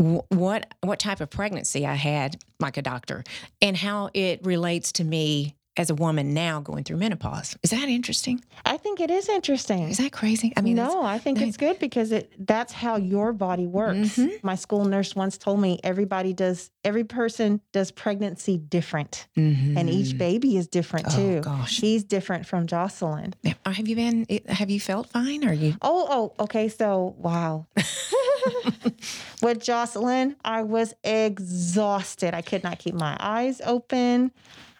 [0.00, 3.24] wh- what what type of pregnancy I had, like a doctor,
[3.60, 7.56] and how it relates to me as a woman now going through menopause.
[7.62, 8.42] Is that interesting?
[8.64, 9.82] I think it is interesting.
[9.88, 10.52] Is that crazy?
[10.56, 14.16] I mean, no, I think it's good because it that's how your body works.
[14.18, 14.42] Mhm.
[14.42, 19.26] My school nurse once told me everybody does every person does pregnancy different.
[19.36, 20.18] And each Mhm.
[20.18, 21.40] baby is different Oh too.
[21.42, 21.80] gosh.
[21.80, 23.34] He's different from Jocelyn.
[23.42, 23.54] Yeah.
[23.66, 24.26] Have you been?
[24.48, 25.44] Have you felt fine?
[25.44, 25.76] Or you?
[25.82, 26.06] Oh,
[26.38, 26.68] oh, okay.
[26.68, 27.66] So, wow.
[29.42, 32.34] With Jocelyn, I was exhausted.
[32.34, 34.32] I could not keep my eyes open.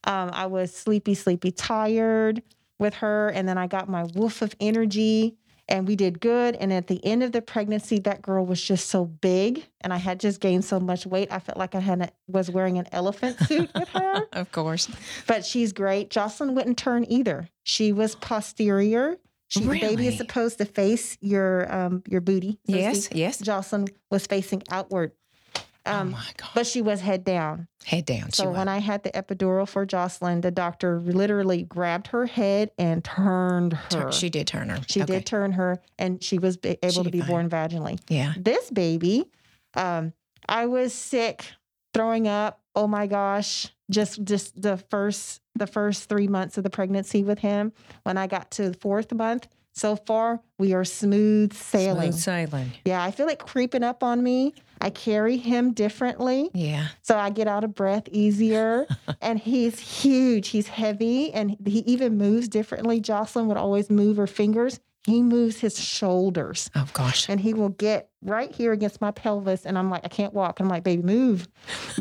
[0.07, 2.43] Um, I was sleepy, sleepy, tired
[2.79, 3.29] with her.
[3.31, 5.37] And then I got my woof of energy
[5.69, 6.55] and we did good.
[6.57, 9.97] And at the end of the pregnancy, that girl was just so big and I
[9.97, 11.33] had just gained so much weight.
[11.33, 14.23] I felt like I had a, was wearing an elephant suit with her.
[14.33, 14.89] Of course.
[15.27, 16.11] But she's great.
[16.11, 17.49] Jocelyn wouldn't turn either.
[17.65, 19.17] She was posterior.
[19.49, 22.59] She, The baby is supposed to face your um your booty.
[22.69, 23.09] so Yes.
[23.13, 23.39] Yes.
[23.39, 25.13] Jocelyn was facing outward.
[25.57, 26.51] oh Um, my god.
[26.55, 27.69] but she was head down.
[27.87, 28.32] Head down.
[28.32, 28.66] So when.
[28.66, 34.11] I had the epidural for Jocelyn, the doctor literally grabbed her head and turned her.
[34.11, 34.80] She did turn her.
[34.89, 35.14] She Okay.
[35.14, 37.28] did turn her, and she was able She to be fine.
[37.28, 38.01] born vaginally.
[38.09, 38.34] Yeah.
[38.37, 39.30] This baby,
[39.74, 40.12] um,
[40.49, 41.47] I was sick,
[41.95, 42.61] throwing up.
[42.74, 43.68] Oh my gosh!
[43.89, 47.72] Just just the first the first three months of the pregnancy with him.
[48.03, 49.47] When I got to the fourth month,
[49.77, 52.11] so far we are smooth sailing.
[52.12, 52.70] Smooth sailing.
[52.85, 54.55] Yeah, I feel like creeping up on me.
[54.81, 56.89] I carry him differently, Yeah.
[57.03, 58.87] so I get out of breath easier.
[59.22, 60.49] and he's huge.
[60.49, 63.01] He's heavy, and he even moves differently.
[63.01, 64.81] Jocelyn would always move her fingers.
[65.07, 67.29] He moves his shoulders Oh gosh.
[67.29, 69.65] and he will get right here against my pelvis.
[69.65, 70.59] And I'm like, I can't walk.
[70.59, 71.47] I'm like, baby, move.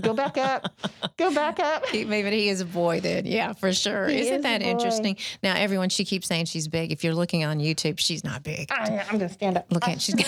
[0.01, 0.74] Go back up.
[1.18, 1.86] Go back up.
[1.95, 3.26] He, maybe he is a boy then.
[3.28, 4.08] Yeah, for sure.
[4.08, 5.18] He Isn't is that interesting?
[5.43, 6.91] Now, everyone, she keeps saying she's big.
[6.91, 8.72] If you're looking on YouTube, she's not big.
[8.72, 9.72] I, I'm going to stand up.
[9.72, 10.16] Look at- she's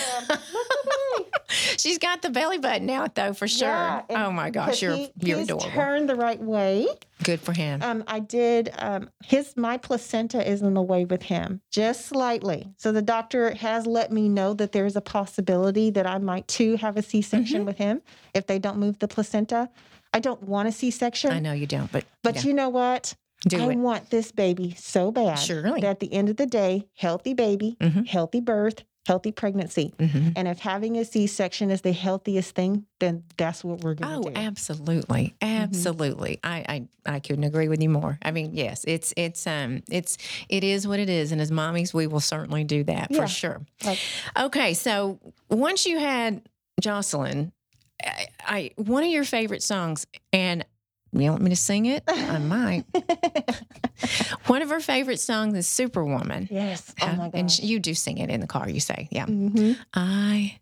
[1.78, 3.68] She's got the belly button out though, for sure.
[3.68, 5.68] Yeah, oh my gosh, you're he- you're he's adorable.
[5.70, 6.86] turned the right way.
[7.22, 7.82] Good for him.
[7.82, 8.70] Um, I did.
[8.78, 12.68] Um, his my placenta is in the way with him, just slightly.
[12.76, 16.76] So the doctor has let me know that there's a possibility that I might too
[16.76, 17.66] have a C-section Mm-hmm.
[17.66, 18.02] with him
[18.34, 19.68] if they don't move the placenta.
[20.12, 23.14] I don't want a C-section, I know you don't, but but yeah, you know what?
[23.42, 23.76] do I it.
[23.78, 25.36] want this baby so bad.
[25.36, 25.80] Surely.
[25.80, 28.06] That at the end of the day, healthy baby, Mhm.
[28.08, 29.92] healthy birth, healthy pregnancy.
[29.98, 30.34] Mhm.
[30.36, 34.22] And if having a C-section is the healthiest thing, then that's what we're going Oh,
[34.22, 34.34] to do.
[34.36, 35.62] Oh, absolutely, Mm-hmm.
[35.62, 36.38] absolutely.
[36.44, 36.64] I,
[37.06, 38.18] I I couldn't agree with you more.
[38.22, 40.18] I mean, yes, it's it's um it's
[40.50, 43.22] it is what it is, and as mommies, we will certainly do that Yeah.
[43.22, 43.60] for sure.
[43.82, 43.98] Like-
[44.38, 46.42] okay, so once you had
[46.80, 47.52] Jocelyn,
[48.04, 50.64] I, I one of your favorite songs, and
[51.12, 52.02] you want me to sing it?
[52.06, 52.84] I might.
[54.46, 56.48] one of her favorite songs is Superwoman.
[56.50, 56.94] yes.
[57.00, 57.56] Oh my and gosh.
[57.56, 58.68] sh- you do sing it in the car.
[58.68, 60.58] You say, "Yeah, hmm I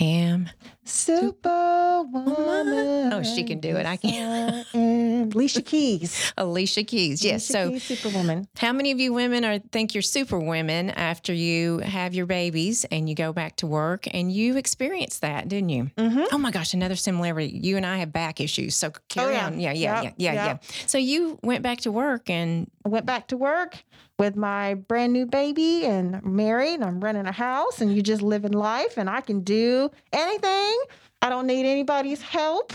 [0.00, 0.48] am."
[0.88, 3.12] Superwoman.
[3.12, 3.86] Oh, she can do it.
[3.86, 4.66] I can't.
[5.34, 6.32] Alicia Keys.
[6.36, 7.24] Alicia Keys.
[7.24, 7.48] Yes.
[7.50, 8.48] Alicia So, Keys, Superwoman.
[8.56, 13.08] how many of you women are think you're superwomen after you have your babies and
[13.08, 15.90] you go back to work and you experienced that, didn't you?
[15.96, 16.24] Mm-hmm.
[16.32, 17.60] Oh my gosh, another similarity.
[17.62, 18.76] You and I have back issues.
[18.76, 19.46] So carry yeah.
[19.46, 19.60] on.
[19.60, 20.62] Yeah, yeah, Yep, yeah, yeah, yep.
[20.64, 20.70] yeah.
[20.86, 23.82] So you went back to work and I went back to work
[24.18, 26.74] with my brand new baby and married.
[26.74, 30.77] And I'm running a house, and you just living life, and I can do anything.
[31.22, 32.72] I don't need anybody's help.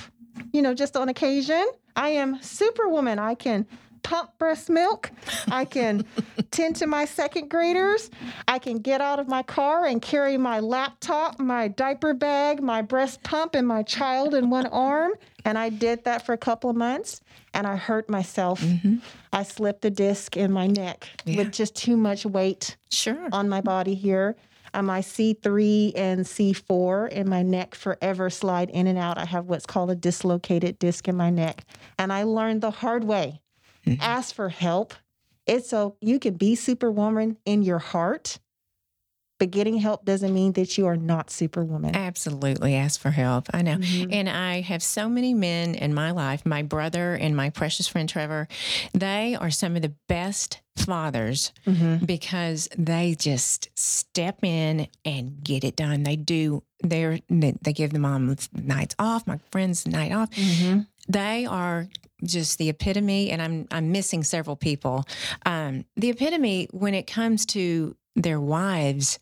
[0.52, 1.66] You know, just on occasion.
[1.96, 3.20] I am Superwoman.
[3.20, 3.68] I can
[4.02, 5.12] pump breast milk.
[5.50, 6.06] I can
[6.52, 8.10] tend to my second graders.
[8.48, 12.82] I can get out of my car and carry my laptop, my diaper bag, my
[12.82, 15.14] breast pump, and my child in one arm.
[15.46, 17.22] And I did that for a couple of months
[17.54, 18.62] and I hurt myself.
[18.62, 18.98] Mm-hmm.
[19.32, 21.38] I slipped a disc in my neck Yeah.
[21.38, 23.30] with just too much weight sure.
[23.32, 24.36] on my body here.
[24.74, 29.18] Um, my C3 and C4 in my neck forever slide in and out.
[29.18, 31.66] I have what's called a dislocated disc in my neck.
[32.00, 33.42] And I learned the hard way
[34.00, 34.94] ask for help.
[35.46, 38.40] It's so you can be superwoman in your heart,
[39.40, 41.96] but getting help doesn't mean that you are not superwoman.
[41.96, 43.48] Absolutely ask for help.
[43.54, 43.76] I know.
[43.78, 44.14] Mhm.
[44.14, 48.08] And I have so many men in my life, my brother and my precious friend
[48.08, 48.48] Trevor,
[48.94, 52.06] they are some of the best fathers Mhm.
[52.06, 56.04] because they just step in and get it done.
[56.04, 60.30] They do they're they give the mom nights off, my friends night off.
[60.32, 60.88] Mhm.
[61.08, 61.88] They are
[62.26, 65.06] just the epitome and I'm I'm missing several people.
[65.46, 69.20] Um, the epitome when it comes to their wives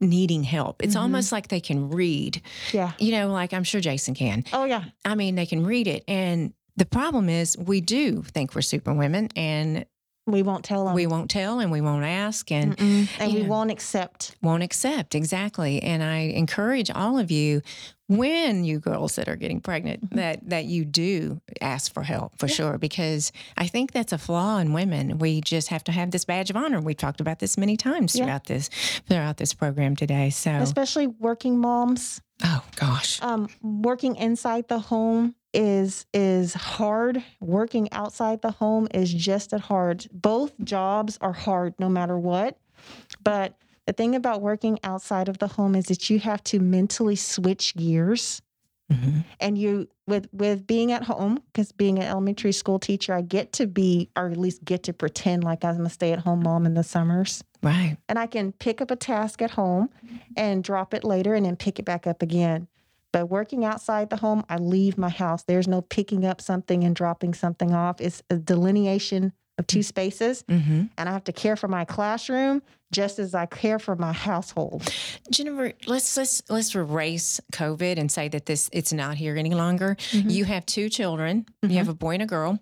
[0.00, 0.82] needing help.
[0.82, 1.00] It's Mhm.
[1.00, 2.40] almost like they can read
[2.72, 2.92] Yeah.
[2.98, 4.44] you know, like I'm sure Jason can.
[4.52, 4.84] Oh, yeah.
[5.04, 6.04] I mean, they can read it.
[6.08, 9.84] And the problem is, we do think we're super women and
[10.26, 10.94] We won't tell them.
[10.94, 13.08] we won't tell and we won't ask and Mm-mm.
[13.18, 13.46] and we Yeah.
[13.46, 14.34] won't accept.
[14.42, 15.14] won't accept.
[15.14, 15.82] Exactly.
[15.82, 17.60] And I encourage all of you,
[18.06, 22.46] when you girls that are getting pregnant, that, that you do ask for help for
[22.46, 22.54] Yeah.
[22.54, 25.18] sure, because I think that's a flaw in women.
[25.18, 26.80] We just have to have this badge of honor.
[26.80, 28.24] We've talked about this many times Yeah.
[28.24, 28.68] throughout this,
[29.08, 30.30] throughout this program today.
[30.30, 32.20] So, Especially working moms.
[32.44, 33.22] oh gosh.
[33.22, 37.22] Um, working inside the home is is hard.
[37.40, 40.06] Working outside the home is just as hard.
[40.12, 42.58] Both jobs are hard no matter what.
[43.22, 43.56] But
[43.86, 47.74] the thing about working outside of the home is that you have to mentally switch
[47.76, 48.40] gears.
[48.92, 49.24] Mhm.
[49.40, 53.52] And you with with being at home, because being an elementary school teacher, I get
[53.54, 56.82] to be or at least get to pretend like I'm a stay-at-home mom in the
[56.82, 57.42] summers.
[57.62, 57.96] Right.
[58.10, 59.88] and I can pick up a task at home
[60.36, 62.68] and drop it later and then pick it back up again.
[63.10, 65.44] But working outside the home, I leave my house.
[65.44, 68.02] There's no picking up something and dropping something off.
[68.02, 72.62] It's a delineation of two spaces, hmm and I have to care for my classroom
[72.92, 74.82] just as I care for my household.
[75.30, 79.96] Jennifer, let's let's let's erase COVID and say that this it's not here any longer.
[80.12, 80.30] Mhm.
[80.30, 81.46] You have two children.
[81.62, 81.70] Mm-hmm.
[81.72, 82.58] You have a boy and a girl.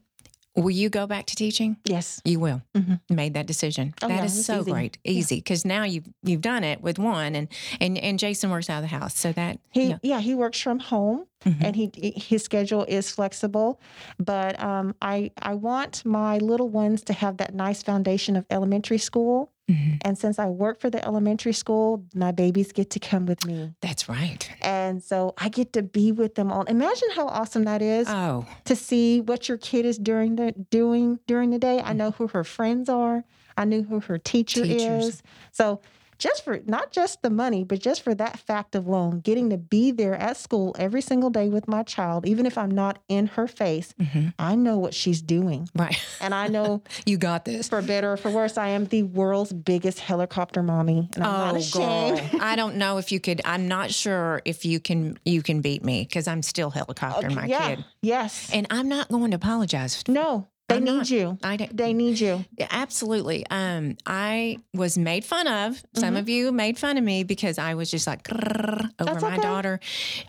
[0.55, 1.77] Will you go back to teaching?
[1.85, 2.21] Yes.
[2.25, 2.61] You will.
[2.75, 3.01] Mhm.
[3.09, 3.95] Made that decision.
[4.03, 4.71] Oh, That yeah, is so easy.
[4.71, 7.49] great, easy because now you've you've done it with one, and
[7.81, 9.99] and and Jason works out of the house, so that He yeah.
[10.03, 11.57] yeah, he works from home Mhm.
[11.65, 13.81] and he his schedule is flexible.
[14.19, 18.99] But um, I I want my little ones to have that nice foundation of elementary
[18.99, 19.52] school.
[19.71, 19.99] Mhm.
[20.05, 23.73] And since I work for the elementary school, my babies get to come with me.
[23.81, 24.51] that's right.
[24.61, 26.63] And so I get to be with them all.
[26.65, 31.21] Imagine how awesome that is Oh, to see what your kid is during the doing
[31.27, 31.81] during the day.
[31.81, 33.25] I know who her friends are.
[33.57, 35.05] I knew who her teacher Teachers.
[35.07, 35.23] is.
[35.53, 35.81] So
[36.19, 39.57] just for not just the money, but just for that fact of alone, getting to
[39.57, 43.27] be there at school every single day with my child, even if I'm not in
[43.29, 45.69] her face, hmm I know what she's doing.
[45.75, 45.97] Right.
[46.21, 47.69] And I know you got this.
[47.69, 51.09] for better or for worse, I am the world's biggest helicopter mommy.
[51.15, 52.31] And I'm not Oh, ashamed.
[52.33, 52.41] girl.
[52.43, 53.41] I don't know if you could.
[53.45, 55.19] I'm not sure if you can.
[55.25, 57.77] You can beat me because I'm still helicopter my yeah.
[57.77, 58.51] kid, Yes.
[58.53, 60.03] and I'm not going to apologize.
[60.09, 61.11] no, they I'm need not.
[61.11, 61.39] you.
[61.43, 61.77] I don't.
[61.77, 62.45] They need you.
[62.59, 63.47] Yeah, absolutely.
[63.51, 65.83] Um, I was made fun of.
[65.95, 66.19] Some Mhm.
[66.19, 69.43] of you made fun of me because I was just like over That's my okay.
[69.43, 69.81] daughter,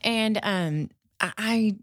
[0.03, 0.89] and um,
[1.19, 1.75] I, I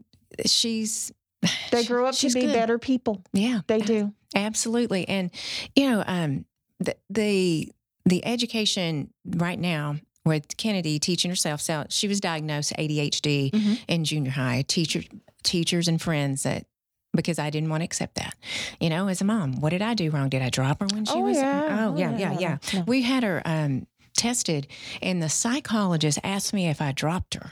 [0.46, 1.12] she's
[1.70, 2.52] They grow up to be good.
[2.52, 3.22] better people.
[3.32, 4.12] Yeah, They do.
[4.34, 5.08] absolutely.
[5.08, 5.30] And
[5.74, 6.44] you know, um,
[6.78, 7.72] the the
[8.04, 13.78] the education right now with Kennedy teaching herself, so she was diagnosed ADHD Mhm.
[13.88, 14.62] in junior high.
[14.66, 15.02] Teacher,
[15.42, 16.66] teachers, and friends that.
[17.12, 18.36] Because I didn't want to accept that,
[18.80, 20.28] you know, as a mom, what did I do wrong?
[20.28, 21.36] Did I drop her when she Oh, was?
[21.36, 21.86] yeah.
[21.88, 22.58] Oh, Oh, yeah, yeah, yeah, no, yeah.
[22.74, 22.84] no.
[22.86, 24.68] We had her um, tested,
[25.02, 27.50] and the psychologist asked me if I dropped her.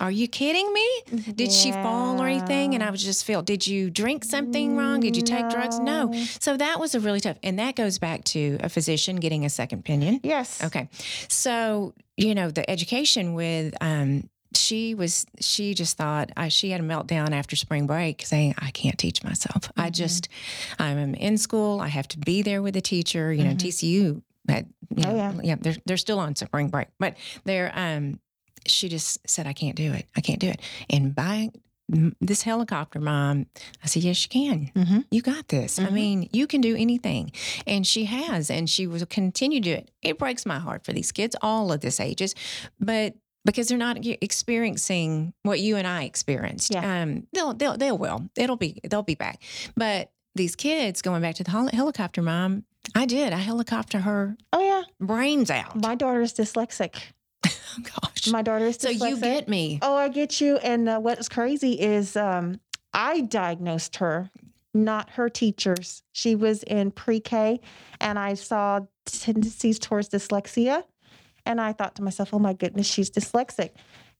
[0.00, 0.88] Are you kidding me?
[1.34, 2.74] Did she fall or anything?
[2.74, 4.98] And I was just feel, did you drink something wrong?
[4.98, 5.78] Did you take drugs?
[5.78, 6.06] No.
[6.06, 6.24] No.
[6.40, 9.50] So that was a really tough, and that goes back to a physician getting a
[9.50, 10.18] second opinion.
[10.24, 10.64] Yes.
[10.64, 10.88] Okay.
[11.28, 16.80] So, you know, the education with, um, she was, she just thought uh, she had
[16.80, 19.70] a meltdown after spring break saying, I can't teach myself.
[19.76, 19.94] I Mhm.
[19.94, 20.28] just,
[20.78, 21.80] I'm in school.
[21.80, 23.32] I have to be there with the teacher.
[23.32, 23.58] You know, Mhm.
[23.58, 25.32] TCU, had, you Oh, know, yeah.
[25.42, 28.18] yeah, they're, they're still on spring break, but they're, um,
[28.66, 30.06] she just said, I can't do it.
[30.16, 30.60] I can't do it.
[30.90, 31.50] And by
[32.20, 33.46] this helicopter mom,
[33.82, 34.70] I said, yes, you can.
[34.74, 35.00] Mm-hmm.
[35.10, 35.78] You got this.
[35.78, 35.92] I Mhm.
[35.92, 37.32] mean, you can do anything.
[37.66, 39.90] And she has, and she will continue to do it.
[40.00, 42.34] It breaks my heart for these kids, all of this ages,
[42.80, 43.14] but
[43.44, 43.98] because they're not
[44.52, 46.72] experiencing what you and I experienced.
[46.72, 47.02] Yeah.
[47.02, 48.28] Um, they'll, they'll, they'll will.
[48.36, 49.42] It'll be, they'll be back.
[49.76, 52.64] But these kids going back to the hel- helicopter mom,
[52.94, 53.32] I did.
[53.32, 54.82] I helicopter her Oh yeah.
[55.06, 55.80] brains out.
[55.80, 56.96] My daughter is dyslexic.
[57.74, 58.26] Oh, gosh.
[58.30, 59.08] My daughter is so dyslexic.
[59.08, 59.78] you get me.
[59.80, 60.58] Oh, I get you.
[60.58, 62.60] And uh, what's crazy is um,
[62.92, 64.30] I diagnosed her,
[64.74, 66.02] not her teachers.
[66.12, 67.60] She was in pre K,
[67.98, 70.84] and I saw tendencies towards dyslexia.
[71.44, 73.70] And I thought to myself, oh my goodness, she's dyslexic.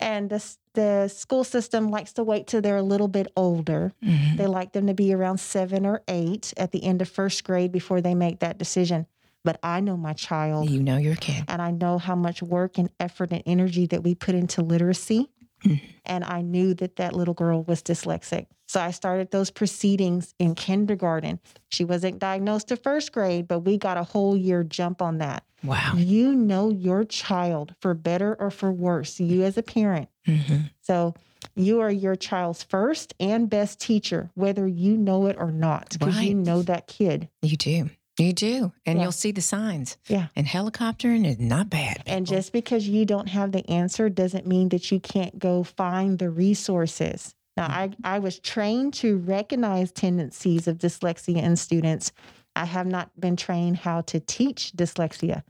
[0.00, 3.92] And this, the school system likes to wait till they're a little bit older.
[4.02, 4.36] Mhm.
[4.36, 7.70] They like them to be around seven or eight at the end of first grade
[7.70, 9.06] before they make that decision.
[9.44, 11.44] But I know my child You know your kid.
[11.48, 15.28] and I know how much work and effort and energy that we put into literacy.
[15.64, 15.80] Mhm.
[16.04, 18.46] And I knew that that little girl was dyslexic.
[18.66, 21.38] So I started those proceedings in kindergarten.
[21.68, 25.44] She wasn't diagnosed to first grade, but we got a whole year jump on that.
[25.62, 25.92] Wow.
[25.96, 30.08] You know your child for better or for worse, you as a parent.
[30.26, 31.14] hmm So
[31.54, 36.20] you are your child's first and best teacher, whether you know it or not, because
[36.22, 37.28] you know that kid.
[37.42, 37.90] You do.
[38.18, 38.72] You do.
[38.84, 39.04] And Yeah.
[39.04, 39.96] you'll see the signs.
[40.06, 40.28] Yeah.
[40.36, 42.02] And helicoptering is not bad.
[42.06, 46.18] And just because you don't have the answer doesn't mean that you can't go find
[46.18, 47.34] the resources.
[47.56, 47.94] Now, mm.
[48.04, 52.12] I, I was trained to recognize tendencies of dyslexia in students.
[52.54, 55.42] I have not been trained how to teach dyslexia.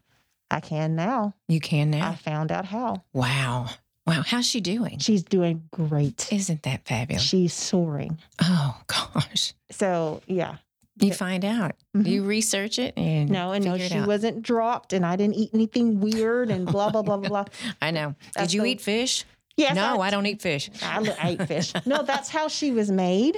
[0.51, 1.35] I can now.
[1.49, 2.11] you can now?
[2.11, 3.03] I found out how.
[3.13, 3.71] Wow.
[4.07, 4.23] Wow.
[4.27, 4.99] How's she doing?
[4.99, 6.33] She's doing great.
[6.33, 7.23] Isn't that fabulous?
[7.23, 8.19] She's soaring.
[8.41, 9.55] Oh gosh.
[9.71, 10.57] So, yeah.
[11.01, 11.73] You find out.
[11.97, 12.07] Mhm.
[12.07, 16.01] You research it and No, and no, she wasn't dropped, and I didn't eat anything
[16.01, 17.45] weird and blah, blah, blah, blah, blah.
[17.83, 18.15] I know.
[18.35, 19.25] That's Did you so- eat fish?
[19.57, 20.71] Yes, no, I, don't eat fish.
[20.83, 21.73] I, I ate fish.
[21.87, 23.37] No, that's how she was made.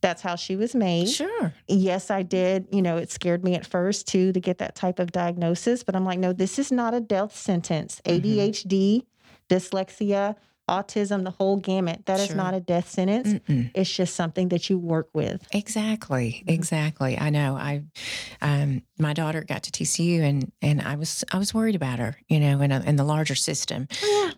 [0.00, 1.08] That's how she was made.
[1.08, 1.54] Sure.
[1.68, 2.66] Yes, I did.
[2.72, 5.94] You know, it scared me at first too to get that type of diagnosis, but
[5.94, 8.00] I'm like, no, this is not a death sentence.
[8.04, 9.04] ADHD,
[9.48, 10.34] dyslexia,
[10.68, 12.06] autism, the whole gamut.
[12.06, 12.36] That is Sure.
[12.36, 13.28] not a death sentence.
[13.28, 13.70] Mm-mm.
[13.74, 15.46] It's just something that you work with.
[15.52, 16.42] Exactly.
[16.46, 16.52] Mhm.
[16.54, 17.18] Exactly.
[17.18, 17.56] I know.
[17.56, 17.82] I,
[18.40, 22.16] um, my daughter got to TCU and and I was I was worried about her.
[22.28, 23.88] You know, in a, in the larger system.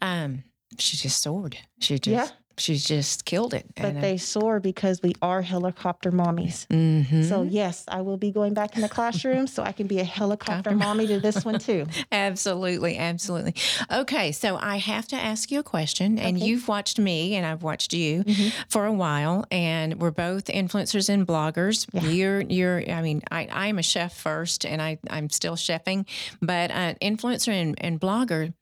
[0.03, 0.45] Um,
[0.79, 1.57] she just soared.
[1.81, 2.37] She just Yeah.
[2.57, 3.66] She just killed it.
[3.76, 6.66] But they soar because we are helicopter mommies.
[6.72, 9.98] hmm So yes, I will be going back in the classroom so I can be
[10.00, 11.86] a helicopter Copter- mommy to this one too.
[12.12, 13.55] Absolutely, absolutely.
[13.92, 16.46] Okay, so I have to ask you a question, and Okay.
[16.46, 18.52] you've watched me, and I've watched you Mhm.
[18.68, 21.86] for a while, and we're both influencers and bloggers.
[21.92, 22.02] Yeah.
[22.09, 22.90] You're, you're.
[22.90, 26.07] I mean, I, I'm a chef first, and I, I'm still chefing,
[26.40, 28.52] but uh, influencer and, and blogger.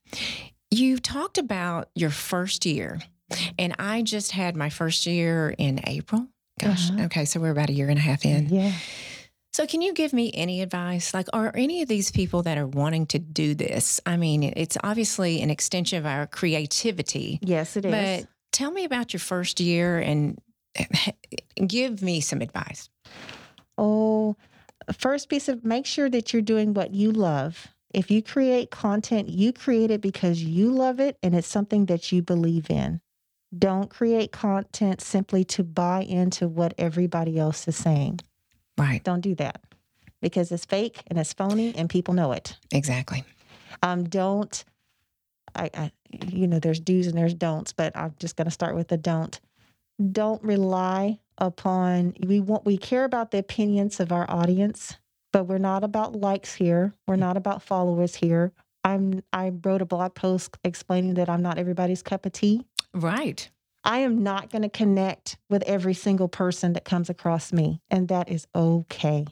[0.70, 3.00] You talked about your first year,
[3.58, 6.28] and I just had my first year in April.
[6.60, 7.04] Gosh, Uh-huh.
[7.04, 8.48] okay, so we're about a year and a half in.
[8.48, 8.72] Yeah.
[9.54, 11.12] So, can you give me any advice?
[11.12, 14.00] Like, are any of these people that are wanting to do this?
[14.06, 17.90] I mean, it's obviously an extension of our creativity, Yes, it is.
[17.92, 20.38] but tell me about your first year and
[21.66, 22.88] give me some advice.
[23.78, 24.36] Oh,
[24.98, 27.68] first piece of make sure that you're doing what you love.
[27.94, 32.10] If you create content, you create it because you love it and it's something that
[32.10, 33.00] you believe in.
[33.56, 38.20] Don't create content simply to buy into what everybody else is saying.
[38.78, 39.04] Right.
[39.04, 39.60] Don't do that
[40.22, 42.56] because it's fake and it's phony and people know it.
[42.72, 43.24] Exactly.
[43.82, 44.64] Um, don't,
[45.54, 45.92] I, I,
[46.28, 48.96] you know, there's do's and there's don'ts, but I'm just going to start with the
[48.96, 49.38] don't.
[50.10, 54.96] Don't rely upon, we want, we care about the opinions of our audience,
[55.32, 56.94] but we're not about likes here.
[57.06, 58.52] We're not about followers here.
[58.84, 62.64] I'm, I wrote a blog post explaining that I'm not everybody's cup of tea.
[62.94, 63.50] Right.
[63.84, 68.08] I am not going to connect with every single person that comes across me, and
[68.08, 69.26] that is okay.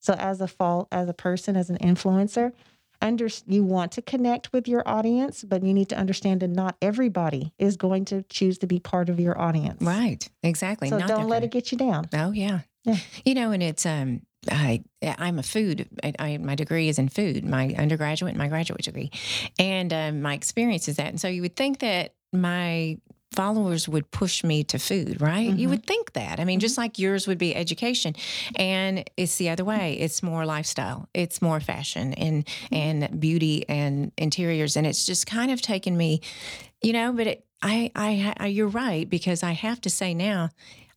[0.00, 2.52] So, as a fall, as a person, as an influencer,
[3.00, 6.76] under you want to connect with your audience, but you need to understand that not
[6.82, 9.82] everybody is going to choose to be part of your audience.
[9.82, 10.28] Right.
[10.42, 10.88] Exactly.
[10.88, 12.08] So Not don't let it get you down.
[12.12, 12.60] Oh yeah.
[12.84, 12.96] Yeah.
[13.24, 17.08] You know, and it's um I I'm a food I, I my degree is in
[17.08, 19.10] food, my undergraduate and my graduate degree.
[19.58, 21.08] And um, my experience is that.
[21.08, 22.98] And so you would think that my
[23.34, 25.54] followers would push me to food, right?
[25.54, 25.70] You Mhm.
[25.70, 26.40] would think that.
[26.40, 28.14] I mean, just like yours would be education.
[28.56, 29.94] And it's the other way.
[30.00, 31.08] It's more lifestyle.
[31.14, 36.20] It's more fashion and and beauty and interiors and it's just kind of taken me,
[36.82, 40.48] you know, but it I I, I you're right because I have to say now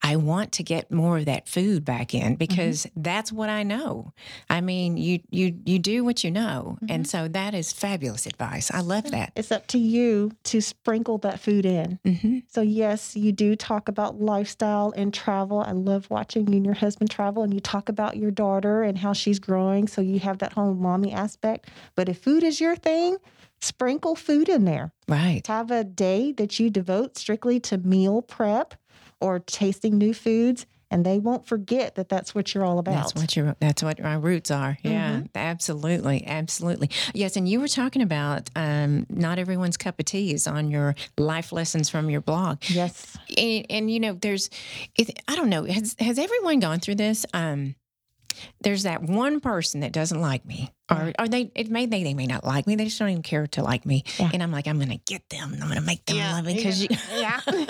[0.03, 4.13] I want to get more of that food back in because that's what I know.
[4.49, 8.71] I mean, you you you do what you know, and so that is fabulous advice.
[8.71, 9.31] I love that.
[9.35, 11.99] It's up to you to sprinkle that food in.
[12.05, 15.59] hmm So, yes, you do talk about lifestyle and travel.
[15.61, 18.97] I love watching you and your husband travel, and you talk about your daughter and
[18.97, 19.87] how she's growing.
[19.87, 21.69] So, you have that whole mommy aspect.
[21.95, 23.17] But if food is your thing,
[23.59, 24.91] sprinkle food in there.
[25.07, 25.45] Right.
[25.47, 28.73] Have a day that you devote strictly to meal prep
[29.21, 32.95] or tasting new foods, and they won't forget that that's what you're all about.
[32.95, 34.77] That's what your that's what our roots are.
[34.83, 36.89] Yeah, absolutely, absolutely.
[37.13, 40.95] Yes, and you were talking about um, not everyone's cup of tea is on your
[41.17, 42.57] life lessons from your blog.
[42.67, 43.17] yes.
[43.37, 44.49] and, and you know there's
[44.97, 47.75] it, i don't know has has everyone gone through this um
[48.61, 52.13] there's that one person that doesn't like me or or they it may they, they
[52.13, 54.29] may not like me they just don't even care to like me Yeah.
[54.33, 56.87] and i'm like i'm gonna get them i'm gonna make them Yeah, love me because
[57.15, 57.39] yeah.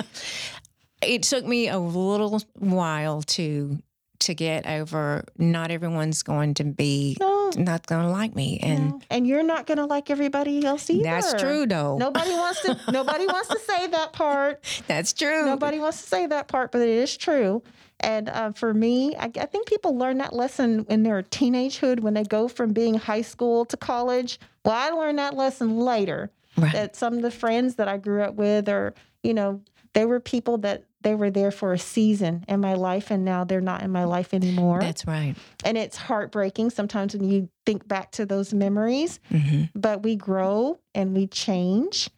[1.02, 3.80] it took me a little while to
[4.20, 7.50] to get over not everyone's going to be No.
[7.58, 9.02] not gonna like me and no.
[9.10, 11.02] and you're not going to like everybody else either.
[11.04, 12.78] that's true though Nobody wants to.
[12.92, 14.64] nobody wants to say that part.
[14.88, 17.64] that's true Nobody wants to say that part, but it is true.
[18.04, 22.14] And uh, for me, I, I think people learn that lesson in their teenagehood when
[22.16, 24.40] they go from being high school to college.
[24.66, 26.32] Well, I learned that lesson later.
[26.58, 28.94] right That some of the friends that I grew up with, or
[29.24, 29.62] you know,
[29.94, 33.44] they were people that they were there for a season in my life, and now
[33.44, 34.80] they're not in my life anymore.
[34.82, 40.04] that's right and it's heartbreaking sometimes when you think back to those memories hmm but
[40.04, 42.10] we grow and we change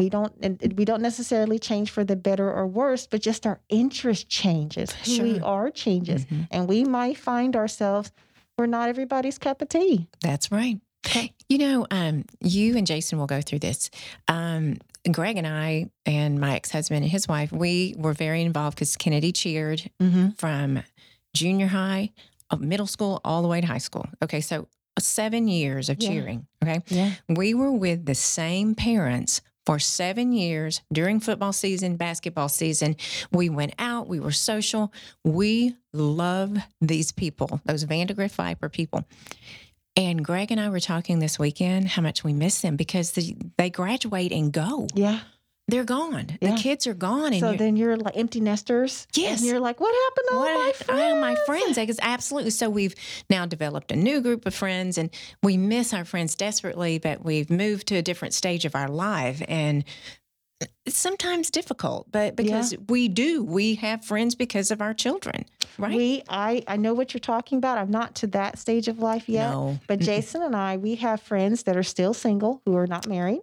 [0.00, 3.60] we don't and we don't necessarily change for the better or worse but just our
[3.68, 6.48] interest changes who we are changes Mhm.
[6.50, 8.10] and we might find ourselves
[8.56, 10.80] we're not everybody's cup of tea That's right.
[11.50, 13.90] You know, um, you and Jason will go through this.
[14.26, 14.78] Um,
[15.10, 18.96] Greg and I and my ex husband and his wife, we were very involved because
[18.96, 20.30] Kennedy cheered mm-hmm.
[20.30, 20.82] from
[21.34, 22.12] junior high,
[22.50, 24.06] uh, middle school, all the way to high school.
[24.22, 26.08] Okay, so seven years of Yeah.
[26.08, 26.46] cheering.
[26.62, 32.48] Okay, yeah we were with the same parents for seven years during football season, basketball
[32.48, 32.96] season.
[33.32, 34.92] We went out, we were social.
[35.24, 39.04] We love these people, those Vandegrift Viper people.
[39.96, 43.36] And Greg and I were talking this weekend how much we miss them because the,
[43.58, 44.88] they graduate and go.
[44.94, 45.20] yeah
[45.68, 46.36] They're gone.
[46.42, 46.56] Yeah.
[46.56, 47.32] The kids are gone.
[47.32, 49.38] And so you're- then you're like empty nesters Yes.
[49.40, 51.76] and you're like what happened to all my what friends oh, are my friends?
[51.76, 52.50] Because absolutely.
[52.50, 52.94] So we've
[53.30, 55.10] now developed a new group of friends, and
[55.42, 56.98] we miss our friends desperately.
[56.98, 59.84] But we've moved to a different stage of our life, and
[60.84, 62.10] it's sometimes difficult.
[62.10, 65.44] But because we do, we have friends because of our children,
[65.78, 65.96] right?
[65.96, 69.28] we i i know what you're talking about i'm not to that stage of life
[69.28, 69.78] yet No.
[69.86, 73.40] But Jason and I, we have friends that are still single who are not married.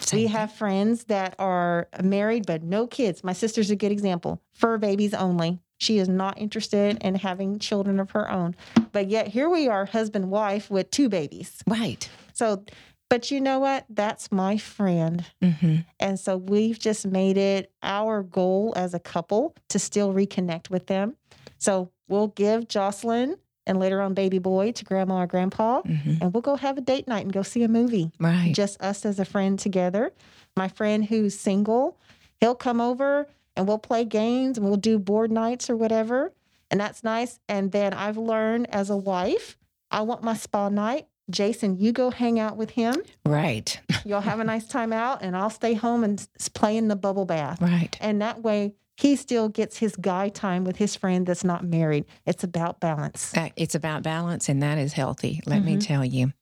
[0.00, 0.32] Same we thing.
[0.32, 3.22] have friends that are married but no kids.
[3.24, 4.40] My sister's a good example.
[4.54, 5.58] Fur babies only.
[5.78, 8.56] She is not interested in having children of her own.
[8.92, 11.62] But yet here we are, husband wife with two babies.
[11.66, 12.08] right.
[12.32, 12.64] So
[13.08, 13.84] but you know what?
[13.88, 15.24] That's my friend.
[15.42, 20.70] hmm And so we've just made it our goal as a couple to still reconnect
[20.70, 21.16] with them.
[21.58, 23.36] So we'll give Jocelyn
[23.66, 26.80] and later on baby boy to grandma or grandpa hmm and we'll go have a
[26.80, 28.10] date night and go see a movie.
[28.18, 28.52] Right.
[28.54, 30.12] Just us as a friend together.
[30.56, 31.98] My friend who's single,
[32.40, 36.32] he'll come over and we'll play games and we'll do board nights or whatever.
[36.70, 37.38] And that's nice.
[37.48, 39.56] And then I've learned as a wife,
[39.90, 42.94] I want my spa night Jason, you go hang out with him.
[43.24, 43.80] Right.
[44.04, 47.24] You'll have a nice time out, and I'll stay home and play in the bubble
[47.24, 47.60] bath.
[47.60, 47.96] Right.
[48.00, 52.04] And that way, he still gets his guy time with his friend that's not married.
[52.26, 53.34] It's about balance.
[53.36, 55.40] Uh, It's about balance, and that is healthy.
[55.46, 55.86] Let me Mhm.
[55.86, 56.32] tell you.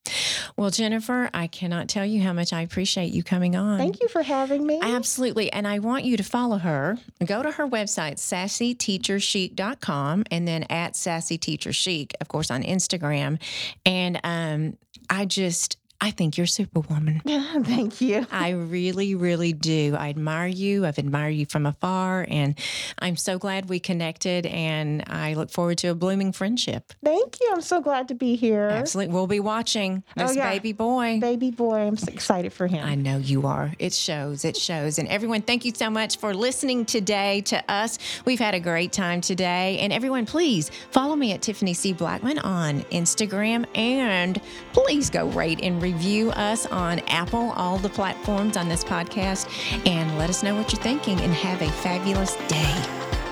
[0.56, 3.78] Well, Jennifer, I cannot tell you how much I appreciate you coming on.
[3.78, 4.78] Thank you for having me.
[4.82, 5.52] Absolutely.
[5.52, 6.98] And I want you to follow her.
[7.24, 13.38] Go to her website, sassyteacherchic.com, and then at Sassy Teacher Chic, of course, on Instagram.
[13.84, 14.76] And um,
[15.10, 17.20] I just, I think you're superwoman.
[17.26, 18.26] Thank you.
[18.30, 19.96] I really, really do.
[19.98, 20.84] I admire you.
[20.84, 22.58] I've admired you from afar, and
[22.98, 24.44] I'm so glad we connected.
[24.46, 26.92] And I look forward to a blooming friendship.
[27.02, 27.50] Thank you.
[27.54, 28.68] I'm so glad to be here.
[28.68, 29.14] Absolutely.
[29.14, 30.50] We'll be watching Oh, this yeah.
[30.50, 31.20] baby boy.
[31.20, 32.84] Baby boy, I'm so excited for him.
[32.84, 33.72] I know you are.
[33.78, 34.44] It shows.
[34.44, 34.98] It shows.
[34.98, 37.98] And everyone, thank you so much for listening today to us.
[38.26, 39.78] We've had a great time today.
[39.78, 41.92] And everyone, please follow me at Tiffany C.
[41.94, 43.64] Blackman on Instagram.
[43.74, 44.40] And
[44.72, 49.48] please go rate and review us on Apple, all the platforms on this podcast.
[49.86, 53.23] And let us know what you're thinking and have a fabulous day.